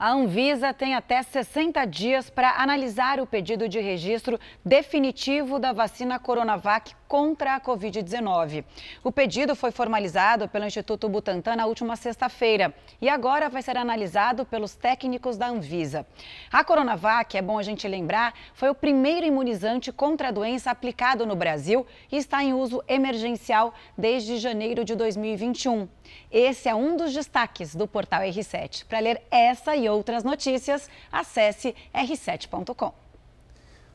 [0.00, 6.20] A Anvisa tem até 60 dias para analisar o pedido de registro definitivo da vacina
[6.20, 8.64] Coronavac contra a Covid-19.
[9.02, 14.44] O pedido foi formalizado pelo Instituto Butantan na última sexta-feira e agora vai ser analisado
[14.44, 16.06] pelos técnicos da Anvisa.
[16.52, 21.26] A Coronavac, é bom a gente lembrar, foi o primeiro imunizante contra a doença aplicado
[21.26, 25.88] no Brasil e está em uso emergencial desde janeiro de 2021.
[26.30, 28.84] Esse é um dos destaques do portal R7.
[28.86, 32.92] Para ler essa e outras notícias, acesse r7.com.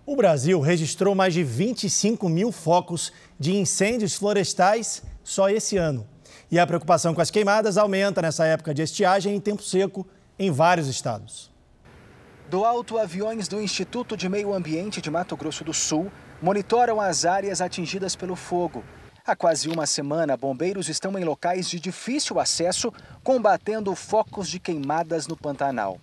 [0.06, 6.06] O Brasil registrou mais de 25 mil focos de incêndios florestais só esse ano.
[6.52, 10.06] E a preocupação com as queimadas aumenta nessa época de estiagem e tempo seco
[10.38, 11.52] em vários estados.
[12.50, 17.24] Do alto, aviões do Instituto de Meio Ambiente de Mato Grosso do Sul monitoram as
[17.24, 18.84] áreas atingidas pelo fogo.
[19.26, 22.92] Há quase uma semana, bombeiros estão em locais de difícil acesso,
[23.24, 25.98] combatendo focos de queimadas no Pantanal.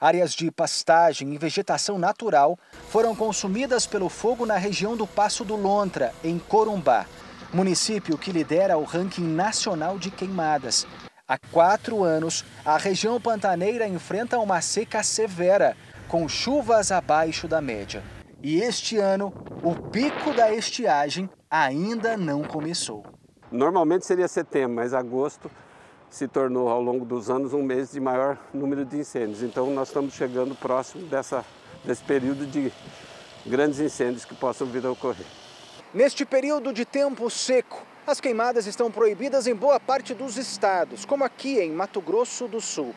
[0.00, 2.56] Áreas de pastagem e vegetação natural
[2.88, 7.06] foram consumidas pelo fogo na região do Passo do Lontra, em Corumbá,
[7.52, 10.86] município que lidera o ranking nacional de queimadas.
[11.26, 18.00] Há quatro anos, a região pantaneira enfrenta uma seca severa, com chuvas abaixo da média.
[18.40, 23.04] E este ano, o pico da estiagem ainda não começou.
[23.50, 25.50] Normalmente seria setembro, mas agosto
[26.08, 29.42] se tornou ao longo dos anos um mês de maior número de incêndios.
[29.42, 31.44] Então nós estamos chegando próximo dessa,
[31.84, 32.72] desse período de
[33.44, 35.26] grandes incêndios que possam vir a ocorrer.
[35.92, 41.24] Neste período de tempo seco, as queimadas estão proibidas em boa parte dos estados, como
[41.24, 42.94] aqui em Mato Grosso do Sul.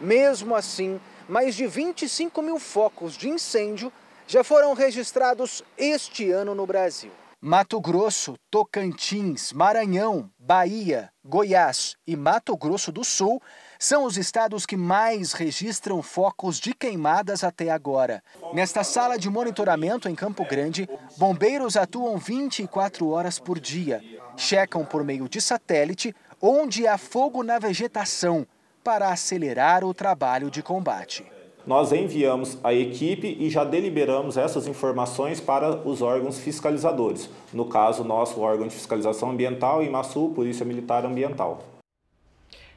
[0.00, 3.92] Mesmo assim, mais de 25 mil focos de incêndio
[4.26, 7.12] já foram registrados este ano no Brasil.
[7.44, 13.42] Mato Grosso, Tocantins, Maranhão, Bahia, Goiás e Mato Grosso do Sul
[13.80, 18.22] são os estados que mais registram focos de queimadas até agora.
[18.54, 24.00] Nesta sala de monitoramento em Campo Grande, bombeiros atuam 24 horas por dia.
[24.36, 28.46] Checam por meio de satélite onde há fogo na vegetação
[28.84, 31.31] para acelerar o trabalho de combate
[31.66, 37.28] nós enviamos a equipe e já deliberamos essas informações para os órgãos fiscalizadores.
[37.52, 41.62] No caso, nosso órgão de fiscalização ambiental, IMASU, Polícia Militar Ambiental.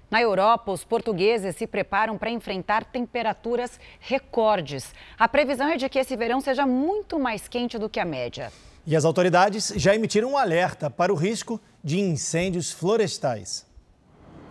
[0.10, 4.94] Na Europa, os portugueses se preparam para enfrentar temperaturas recordes.
[5.18, 8.52] A previsão é de que esse verão seja muito mais quente do que a média.
[8.86, 13.66] E as autoridades já emitiram um alerta para o risco de incêndios florestais.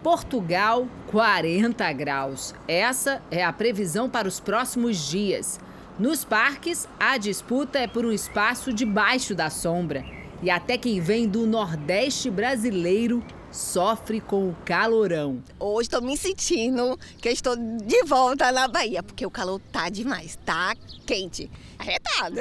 [0.05, 2.55] Portugal, 40 graus.
[2.68, 5.59] Essa é a previsão para os próximos dias.
[5.98, 10.05] Nos parques, a disputa é por um espaço debaixo da sombra.
[10.42, 15.42] E até quem vem do Nordeste brasileiro sofre com o calorão.
[15.59, 20.38] Hoje estou me sentindo que estou de volta na Bahia, porque o calor tá demais,
[20.44, 20.74] tá
[21.07, 22.36] quente, arretado.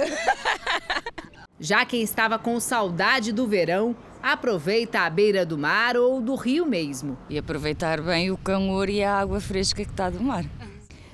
[1.57, 6.65] Já quem estava com saudade do verão, aproveita a beira do mar ou do rio
[6.65, 7.17] mesmo.
[7.29, 10.45] E aproveitar bem o calor e a água fresca que está do mar.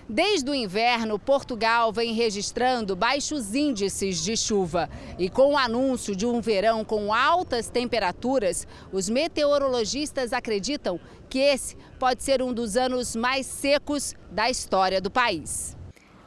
[0.08, 4.90] Desde o inverno, Portugal vem registrando baixos índices de chuva.
[5.18, 11.00] E com o anúncio de um verão com altas temperaturas, os meteorologistas acreditam
[11.30, 15.76] que esse pode ser um dos anos mais secos da história do país.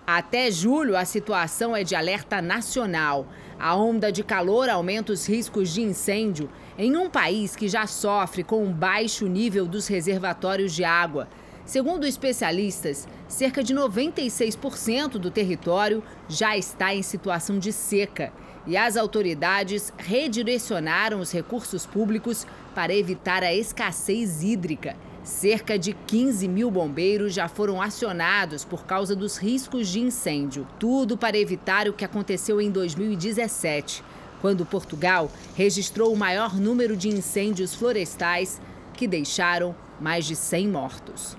[0.06, 3.26] Até julho, a situação é de alerta nacional.
[3.58, 8.42] A onda de calor aumenta os riscos de incêndio em um país que já sofre
[8.42, 11.28] com um baixo nível dos reservatórios de água.
[11.64, 18.32] Segundo especialistas, cerca de 96% do território já está em situação de seca
[18.66, 24.96] e as autoridades redirecionaram os recursos públicos para evitar a escassez hídrica.
[25.22, 30.66] Cerca de 15 mil bombeiros já foram acionados por causa dos riscos de incêndio.
[30.80, 34.02] Tudo para evitar o que aconteceu em 2017,
[34.42, 38.60] quando Portugal registrou o maior número de incêndios florestais
[38.92, 41.36] que deixaram mais de 100 mortos.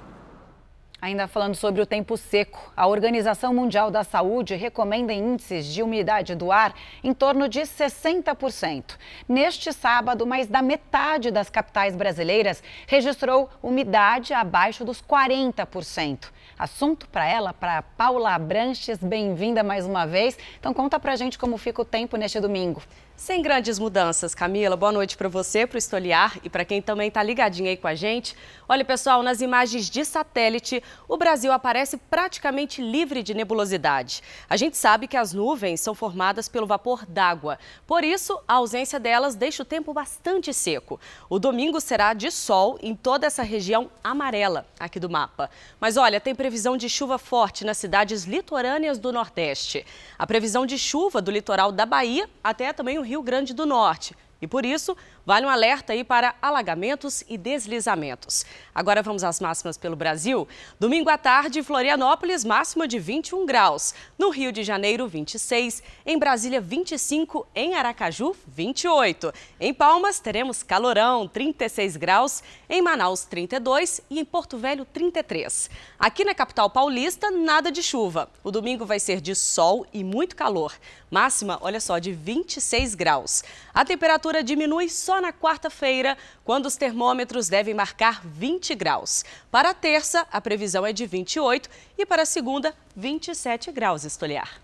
[1.04, 6.34] Ainda falando sobre o tempo seco, a Organização Mundial da Saúde recomenda índices de umidade
[6.34, 6.74] do ar
[7.04, 8.96] em torno de 60%.
[9.28, 16.32] Neste sábado, mais da metade das capitais brasileiras registrou umidade abaixo dos 40%.
[16.58, 20.38] Assunto para ela, para Paula Branches, bem-vinda mais uma vez.
[20.60, 22.82] Então conta pra gente como fica o tempo neste domingo.
[23.16, 24.76] Sem grandes mudanças, Camila.
[24.76, 27.88] Boa noite para você, para o Estoliar e para quem também está ligadinho aí com
[27.88, 28.36] a gente.
[28.68, 34.22] Olha, pessoal, nas imagens de satélite, o Brasil aparece praticamente livre de nebulosidade.
[34.50, 37.60] A gente sabe que as nuvens são formadas pelo vapor d'água.
[37.86, 41.00] Por isso, a ausência delas deixa o tempo bastante seco.
[41.30, 45.50] O domingo será de sol em toda essa região amarela aqui do mapa.
[45.80, 49.86] Mas olha, tem previsão de chuva forte nas cidades litorâneas do Nordeste.
[50.18, 54.16] A previsão de chuva do litoral da Bahia até também o Rio Grande do Norte.
[54.44, 58.46] E por isso, vale um alerta aí para alagamentos e deslizamentos.
[58.76, 60.46] Agora vamos às máximas pelo Brasil.
[60.78, 63.96] Domingo à tarde, Florianópolis, máxima de 21 graus.
[64.20, 65.82] No Rio de Janeiro, 26.
[66.06, 67.48] Em Brasília, 25.
[67.56, 69.34] Em Aracaju, 28.
[69.62, 72.44] Em Palmas, teremos calorão, 36 graus.
[72.70, 74.02] Em Manaus, 32.
[74.10, 75.70] E em Porto Velho, 33.
[75.98, 78.30] Aqui na capital paulista, nada de chuva.
[78.44, 80.74] O domingo vai ser de sol e muito calor.
[81.10, 83.44] Máxima, olha só, de 26 graus.
[83.72, 89.24] A temperatura diminui só na quarta-feira, quando os termômetros devem marcar 20 graus.
[89.52, 94.62] Para a terça, a previsão é de 28 e para a segunda, 27 graus, Estoliar.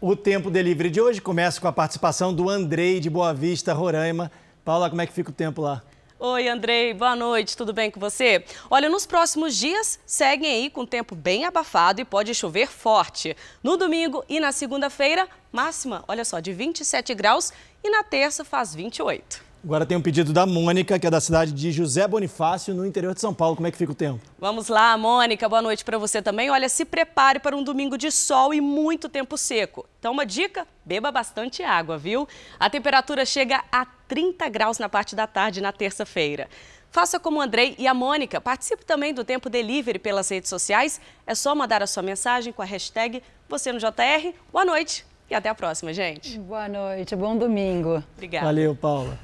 [0.00, 4.32] O Tempo Delivery de hoje começa com a participação do Andrei de Boa Vista, Roraima.
[4.64, 5.82] Paula, como é que fica o tempo lá?
[6.22, 8.44] Oi, Andrei, boa noite, tudo bem com você?
[8.70, 13.34] Olha, nos próximos dias seguem aí com tempo bem abafado e pode chover forte.
[13.62, 18.74] No domingo e na segunda-feira, máxima, olha só, de 27 graus e na terça faz
[18.74, 19.48] 28.
[19.64, 23.14] Agora tem um pedido da Mônica, que é da cidade de José Bonifácio, no interior
[23.14, 23.56] de São Paulo.
[23.56, 24.20] Como é que fica o tempo?
[24.38, 26.50] Vamos lá, Mônica, boa noite para você também.
[26.50, 29.86] Olha, se prepare para um domingo de sol e muito tempo seco.
[29.98, 32.28] Então, uma dica: beba bastante água, viu?
[32.58, 36.48] A temperatura chega a 30 graus na parte da tarde na terça-feira.
[36.90, 38.40] Faça como o Andrei e a Mônica.
[38.40, 41.00] Participe também do Tempo Delivery pelas redes sociais.
[41.24, 44.34] É só mandar a sua mensagem com a hashtag você no JR.
[44.52, 46.36] Boa noite e até a próxima, gente.
[46.40, 48.02] Boa noite, bom domingo.
[48.16, 48.46] Obrigada.
[48.46, 49.16] Valeu, Paula.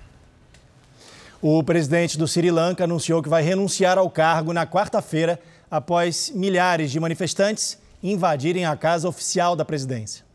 [1.43, 6.93] O presidente do Sri Lanka anunciou que vai renunciar ao cargo na quarta-feira, após milhares
[6.93, 10.26] de manifestantes invadirem a casa oficial da presidência.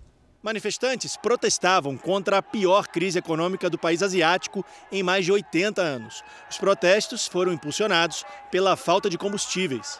[0.43, 6.23] Manifestantes protestavam contra a pior crise econômica do país asiático em mais de 80 anos.
[6.49, 9.99] Os protestos foram impulsionados pela falta de combustíveis.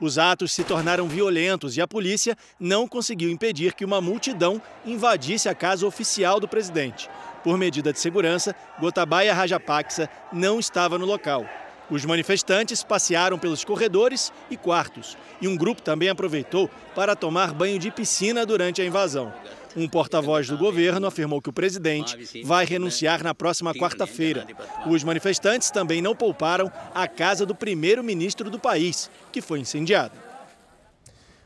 [0.00, 5.46] Os atos se tornaram violentos e a polícia não conseguiu impedir que uma multidão invadisse
[5.46, 7.10] a casa oficial do presidente.
[7.44, 11.46] Por medida de segurança, Gotabaya Rajapaksa não estava no local.
[11.90, 17.78] Os manifestantes passearam pelos corredores e quartos, e um grupo também aproveitou para tomar banho
[17.78, 19.32] de piscina durante a invasão.
[19.76, 24.46] Um porta-voz do governo afirmou que o presidente vai renunciar na próxima quarta-feira.
[24.86, 30.14] Os manifestantes também não pouparam a casa do primeiro-ministro do país, que foi incendiada.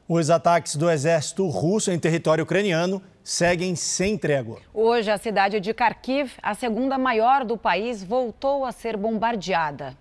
[0.09, 4.59] Os ataques do exército russo em território ucraniano seguem sem trégua.
[4.73, 9.97] Hoje, a cidade de Kharkiv, a segunda maior do país, voltou a ser bombardeada.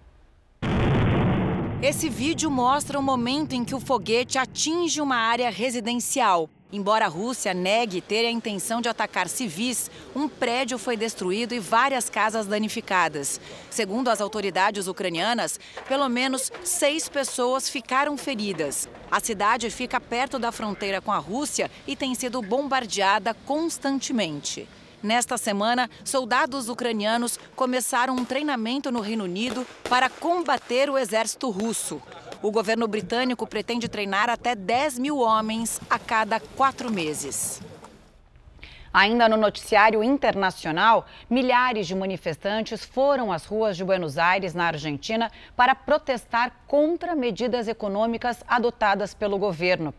[1.81, 6.49] Esse vídeo mostra o momento em que o foguete atinge uma área residencial.
[6.71, 11.59] Embora a Rússia negue ter a intenção de atacar civis, um prédio foi destruído e
[11.59, 13.41] várias casas danificadas.
[13.71, 18.87] Segundo as autoridades ucranianas, pelo menos seis pessoas ficaram feridas.
[19.09, 24.67] A cidade fica perto da fronteira com a Rússia e tem sido bombardeada constantemente.
[25.01, 31.99] Nesta semana, soldados ucranianos começaram um treinamento no Reino Unido para combater o exército russo.
[32.41, 37.61] O governo britânico pretende treinar até 10 mil homens a cada quatro meses.
[38.93, 45.29] Ainda no noticiário internacional, milhares de manifestantes foram às ruas de Buenos Aires, na Argentina,
[45.55, 49.93] para protestar contra medidas econômicas adotadas pelo governo.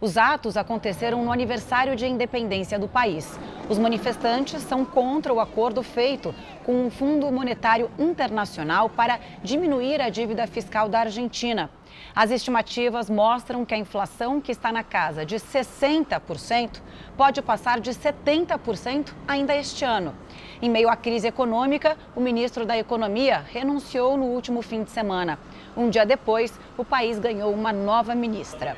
[0.00, 3.38] Os atos aconteceram no aniversário de independência do país.
[3.68, 6.34] Os manifestantes são contra o acordo feito
[6.64, 11.70] com o Fundo Monetário Internacional para diminuir a dívida fiscal da Argentina.
[12.14, 16.80] As estimativas mostram que a inflação, que está na casa de 60%,
[17.16, 20.14] pode passar de 70% ainda este ano.
[20.62, 25.38] Em meio à crise econômica, o ministro da Economia renunciou no último fim de semana.
[25.76, 28.76] Um dia depois, o país ganhou uma nova ministra.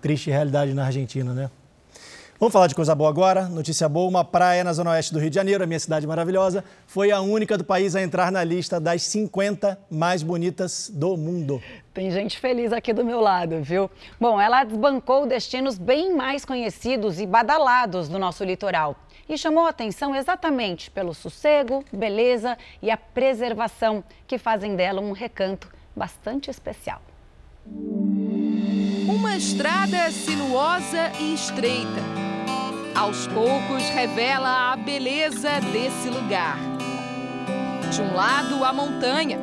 [0.00, 1.50] Triste realidade na Argentina, né?
[2.38, 3.48] Vamos falar de coisa boa agora.
[3.48, 6.62] Notícia boa: uma praia na zona oeste do Rio de Janeiro, a minha cidade maravilhosa,
[6.86, 11.62] foi a única do país a entrar na lista das 50 mais bonitas do mundo.
[11.94, 13.90] Tem gente feliz aqui do meu lado, viu?
[14.20, 18.96] Bom, ela desbancou destinos bem mais conhecidos e badalados do nosso litoral.
[19.26, 25.12] E chamou a atenção exatamente pelo sossego, beleza e a preservação que fazem dela um
[25.12, 27.00] recanto bastante especial.
[29.08, 32.25] Uma estrada sinuosa e estreita
[32.96, 36.56] aos poucos revela a beleza desse lugar.
[37.92, 39.38] De um lado, a montanha,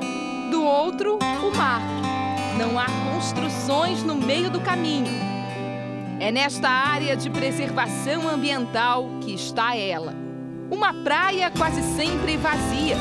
[0.50, 1.82] do outro, o mar.
[2.58, 5.12] Não há construções no meio do caminho.
[6.20, 10.16] É nesta área de preservação ambiental que está ela.
[10.72, 12.96] Uma praia quase sempre vazia,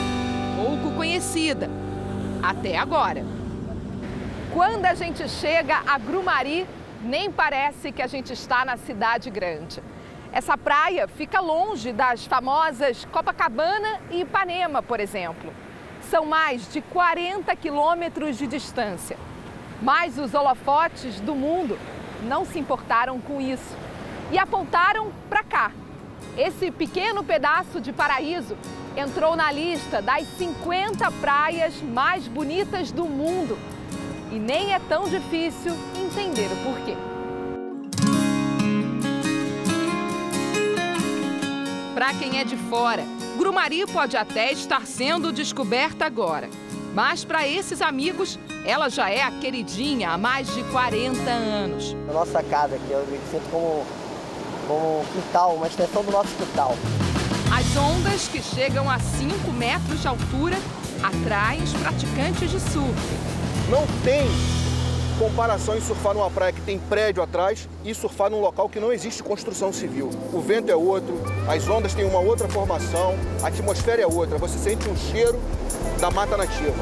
[0.54, 1.70] pouco conhecida,
[2.42, 3.24] até agora.
[4.52, 6.66] Quando a gente chega a Grumari,
[7.02, 9.82] nem parece que a gente está na cidade grande.
[10.32, 15.52] Essa praia fica longe das famosas Copacabana e Ipanema, por exemplo.
[16.08, 19.18] São mais de 40 quilômetros de distância.
[19.82, 21.78] Mas os holofotes do mundo
[22.22, 23.76] não se importaram com isso
[24.30, 25.70] e apontaram para cá.
[26.38, 28.56] Esse pequeno pedaço de paraíso
[28.96, 33.58] entrou na lista das 50 praias mais bonitas do mundo.
[34.30, 37.11] E nem é tão difícil entender o porquê.
[41.94, 43.04] Para quem é de fora,
[43.36, 46.48] Grumari pode até estar sendo descoberta agora.
[46.94, 51.94] Mas para esses amigos, ela já é a queridinha há mais de 40 anos.
[52.08, 53.84] A nossa casa aqui, eu me sinto como,
[54.66, 56.76] como um quintal, uma extensão do nosso quintal.
[57.54, 60.56] As ondas, que chegam a 5 metros de altura,
[61.02, 62.94] atraem os praticantes de surf.
[63.70, 64.26] Não tem
[65.22, 68.92] comparação em surfar numa praia que tem prédio atrás e surfar num local que não
[68.92, 70.10] existe construção civil.
[70.32, 71.14] O vento é outro,
[71.48, 75.40] as ondas têm uma outra formação, a atmosfera é outra, você sente um cheiro
[76.00, 76.74] da mata nativa.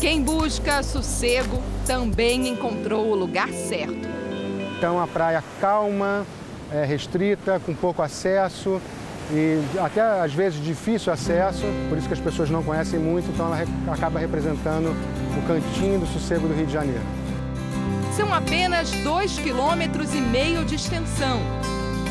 [0.00, 4.08] Quem busca sossego também encontrou o lugar certo.
[4.80, 6.26] É uma praia calma,
[6.72, 8.80] é, restrita, com pouco acesso
[9.32, 13.46] e até às vezes difícil acesso, por isso que as pessoas não conhecem muito, então
[13.46, 14.94] ela acaba representando
[15.36, 17.02] o cantinho do sossego do Rio de Janeiro.
[18.16, 21.40] São apenas dois quilômetros e meio de extensão.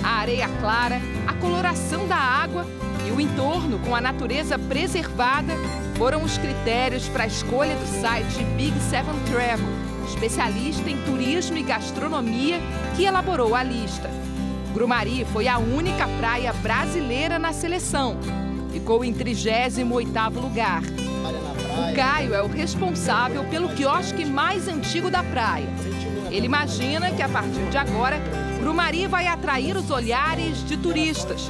[0.03, 2.65] A areia clara, a coloração da água
[3.05, 5.53] e o entorno com a natureza preservada
[5.95, 9.67] foram os critérios para a escolha do site Big Seven Travel,
[10.07, 12.59] especialista em turismo e gastronomia,
[12.95, 14.09] que elaborou a lista.
[14.74, 18.17] Grumari foi a única praia brasileira na seleção.
[18.72, 20.84] Ficou em 38º lugar.
[20.84, 25.67] O Caio é o responsável pelo quiosque mais antigo da praia.
[26.30, 28.20] Ele imagina que a partir de agora,
[28.59, 31.49] Grumari vai atrair os olhares de turistas,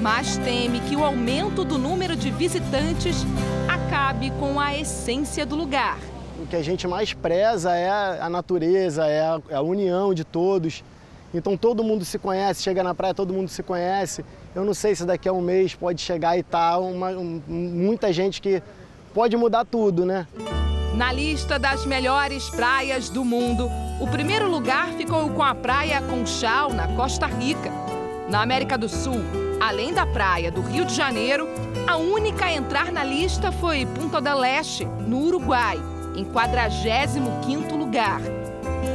[0.00, 3.26] mas teme que o aumento do número de visitantes
[3.68, 5.98] acabe com a essência do lugar.
[6.40, 10.84] O que a gente mais preza é a natureza, é a, é união de todos.
[11.32, 14.24] Então todo mundo se conhece, chega na praia, todo mundo se conhece.
[14.54, 18.12] Eu não sei se daqui a um mês pode chegar e tá uma, um, muita
[18.12, 18.62] gente que
[19.14, 20.26] pode mudar tudo, né?
[20.94, 23.70] Na lista das melhores praias do mundo,
[24.00, 27.70] o primeiro lugar ficou com a praia Conchal, na Costa Rica.
[28.28, 29.20] Na América do Sul,
[29.60, 31.48] além da praia do Rio de Janeiro,
[31.86, 35.80] a única a entrar na lista foi Punta del Este, no Uruguai,
[36.16, 38.20] em 45º lugar.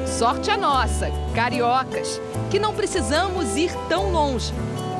[0.05, 4.53] Sorte a nossa, cariocas, que não precisamos ir tão longe.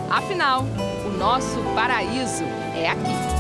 [0.10, 0.64] Afinal,
[1.06, 2.44] o nosso paraíso
[2.76, 3.36] é aqui.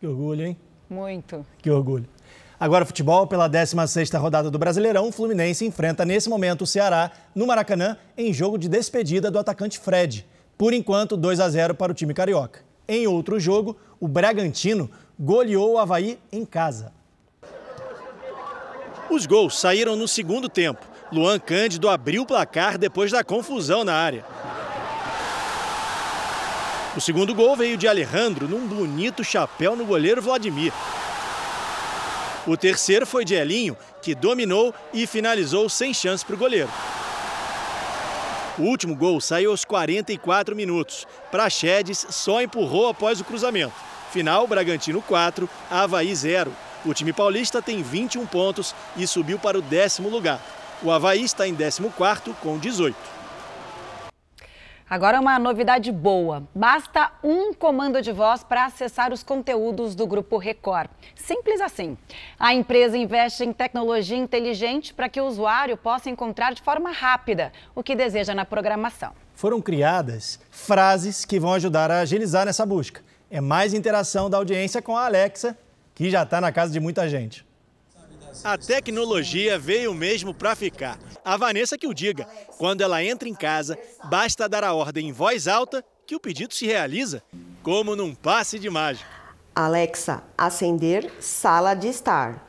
[0.00, 0.56] Que orgulho, hein?
[0.88, 1.44] Muito.
[1.58, 2.08] Que orgulho.
[2.58, 7.46] Agora futebol, pela 16ª rodada do Brasileirão, o Fluminense enfrenta nesse momento o Ceará no
[7.46, 10.26] Maracanã em jogo de despedida do atacante Fred.
[10.56, 12.60] Por enquanto, 2 a 0 para o time carioca.
[12.88, 16.92] Em outro jogo, o Bragantino goleou o Havaí em casa.
[19.08, 20.84] Os gols saíram no segundo tempo.
[21.12, 24.24] Luan Cândido abriu o placar depois da confusão na área.
[26.96, 30.72] O segundo gol veio de Alejandro num bonito chapéu no goleiro Vladimir.
[32.46, 36.70] O terceiro foi de Elinho, que dominou e finalizou sem chance para o goleiro.
[38.58, 41.06] O último gol saiu aos 44 minutos.
[41.30, 43.74] Praxedes só empurrou após o cruzamento.
[44.10, 46.50] Final, Bragantino 4, Havaí 0.
[46.86, 50.40] O time paulista tem 21 pontos e subiu para o décimo lugar.
[50.80, 51.82] O Havaí está em 14
[52.40, 52.96] com 18.
[54.88, 56.44] Agora uma novidade boa.
[56.54, 60.88] Basta um comando de voz para acessar os conteúdos do Grupo Record.
[61.16, 61.98] Simples assim.
[62.38, 67.52] A empresa investe em tecnologia inteligente para que o usuário possa encontrar de forma rápida
[67.74, 69.10] o que deseja na programação.
[69.34, 73.02] Foram criadas frases que vão ajudar a agilizar nessa busca.
[73.28, 75.58] É mais interação da audiência com a Alexa,
[75.96, 77.44] que já está na casa de muita gente.
[78.44, 81.00] A tecnologia veio mesmo para ficar.
[81.24, 82.26] A Vanessa que o diga.
[82.58, 86.52] Quando ela entra em casa, basta dar a ordem em voz alta que o pedido
[86.52, 87.22] se realiza,
[87.62, 89.08] como num passe de mágica.
[89.54, 92.46] Alexa, acender sala de estar.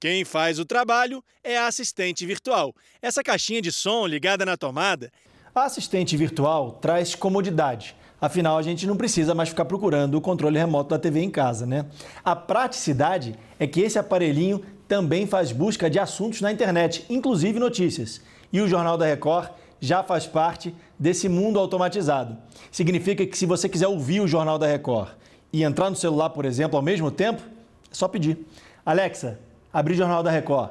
[0.00, 2.74] Quem faz o trabalho é a assistente virtual.
[3.00, 5.12] Essa caixinha de som ligada na tomada.
[5.54, 7.94] A assistente virtual traz comodidade
[8.24, 11.66] Afinal, a gente não precisa mais ficar procurando o controle remoto da TV em casa,
[11.66, 11.84] né?
[12.24, 18.22] A praticidade é que esse aparelhinho também faz busca de assuntos na internet, inclusive notícias.
[18.50, 22.38] E o Jornal da Record já faz parte desse mundo automatizado.
[22.72, 25.10] Significa que se você quiser ouvir o Jornal da Record
[25.52, 28.38] e entrar no celular, por exemplo, ao mesmo tempo, é só pedir.
[28.86, 29.38] Alexa,
[29.70, 30.70] abrir Jornal da Record.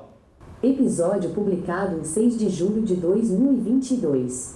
[0.63, 4.55] Episódio publicado em 6 de julho de 2022.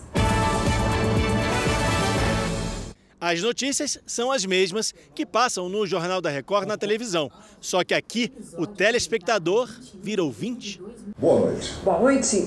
[3.19, 7.31] As notícias são as mesmas que passam no Jornal da Record na televisão.
[7.59, 10.79] Só que aqui o telespectador vira ouvinte.
[11.17, 11.73] Boa noite.
[11.83, 12.37] Boa noite.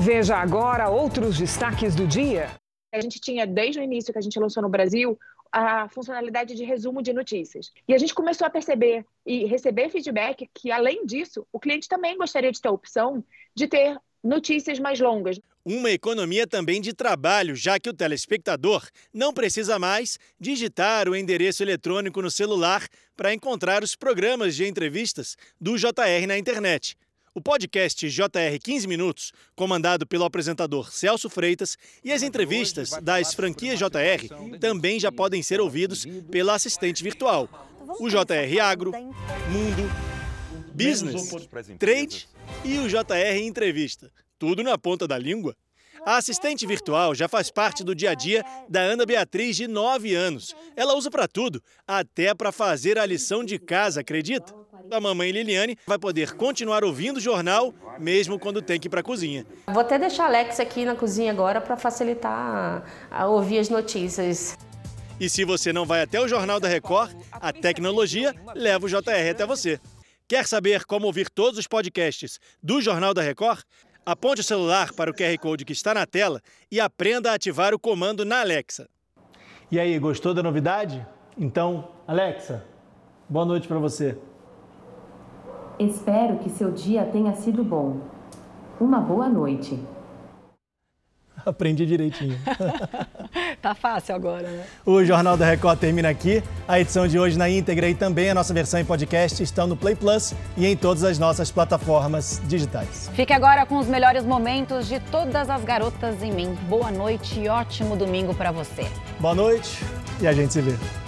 [0.00, 2.50] Veja agora outros destaques do dia.
[2.94, 5.18] A gente tinha, desde o início que a gente lançou no Brasil,
[5.50, 7.72] a funcionalidade de resumo de notícias.
[7.88, 12.18] E a gente começou a perceber e receber feedback que, além disso, o cliente também
[12.18, 13.24] gostaria de ter a opção
[13.54, 15.40] de ter notícias mais longas.
[15.68, 21.60] Uma economia também de trabalho, já que o telespectador não precisa mais digitar o endereço
[21.60, 22.86] eletrônico no celular
[23.16, 26.96] para encontrar os programas de entrevistas do JR na internet.
[27.34, 33.76] O podcast JR 15 Minutos, comandado pelo apresentador Celso Freitas, e as entrevistas das franquias
[33.76, 37.48] JR também já podem ser ouvidos pela assistente virtual.
[37.98, 39.90] O JR Agro, Mundo,
[40.72, 41.28] Business,
[41.76, 42.28] Trade
[42.64, 45.54] e o JR Entrevista tudo na ponta da língua.
[46.04, 50.14] A assistente virtual já faz parte do dia a dia da Ana Beatriz, de 9
[50.14, 50.54] anos.
[50.76, 54.54] Ela usa para tudo, até para fazer a lição de casa, acredita?
[54.90, 59.00] A mamãe Liliane vai poder continuar ouvindo o jornal, mesmo quando tem que ir para
[59.00, 59.44] a cozinha.
[59.66, 64.56] Vou até deixar a Alex aqui na cozinha agora para facilitar a ouvir as notícias.
[65.18, 69.30] E se você não vai até o Jornal da Record, a tecnologia leva o JR
[69.30, 69.80] até você.
[70.28, 73.60] Quer saber como ouvir todos os podcasts do Jornal da Record?
[74.08, 76.40] Aponte o celular para o QR Code que está na tela
[76.70, 78.88] e aprenda a ativar o comando na Alexa.
[79.68, 81.04] E aí, gostou da novidade?
[81.36, 82.64] Então, Alexa,
[83.28, 84.16] boa noite para você.
[85.76, 88.00] Espero que seu dia tenha sido bom.
[88.80, 89.76] Uma boa noite.
[91.56, 92.36] Aprendi direitinho.
[93.62, 94.64] tá fácil agora, né?
[94.84, 96.42] O Jornal da Record termina aqui.
[96.66, 99.76] A edição de hoje na íntegra e também a nossa versão em podcast estão no
[99.76, 103.08] Play Plus e em todas as nossas plataformas digitais.
[103.14, 106.54] Fique agora com os melhores momentos de todas as garotas em mim.
[106.68, 108.86] Boa noite e ótimo domingo para você.
[109.20, 109.84] Boa noite
[110.20, 111.05] e a gente se vê.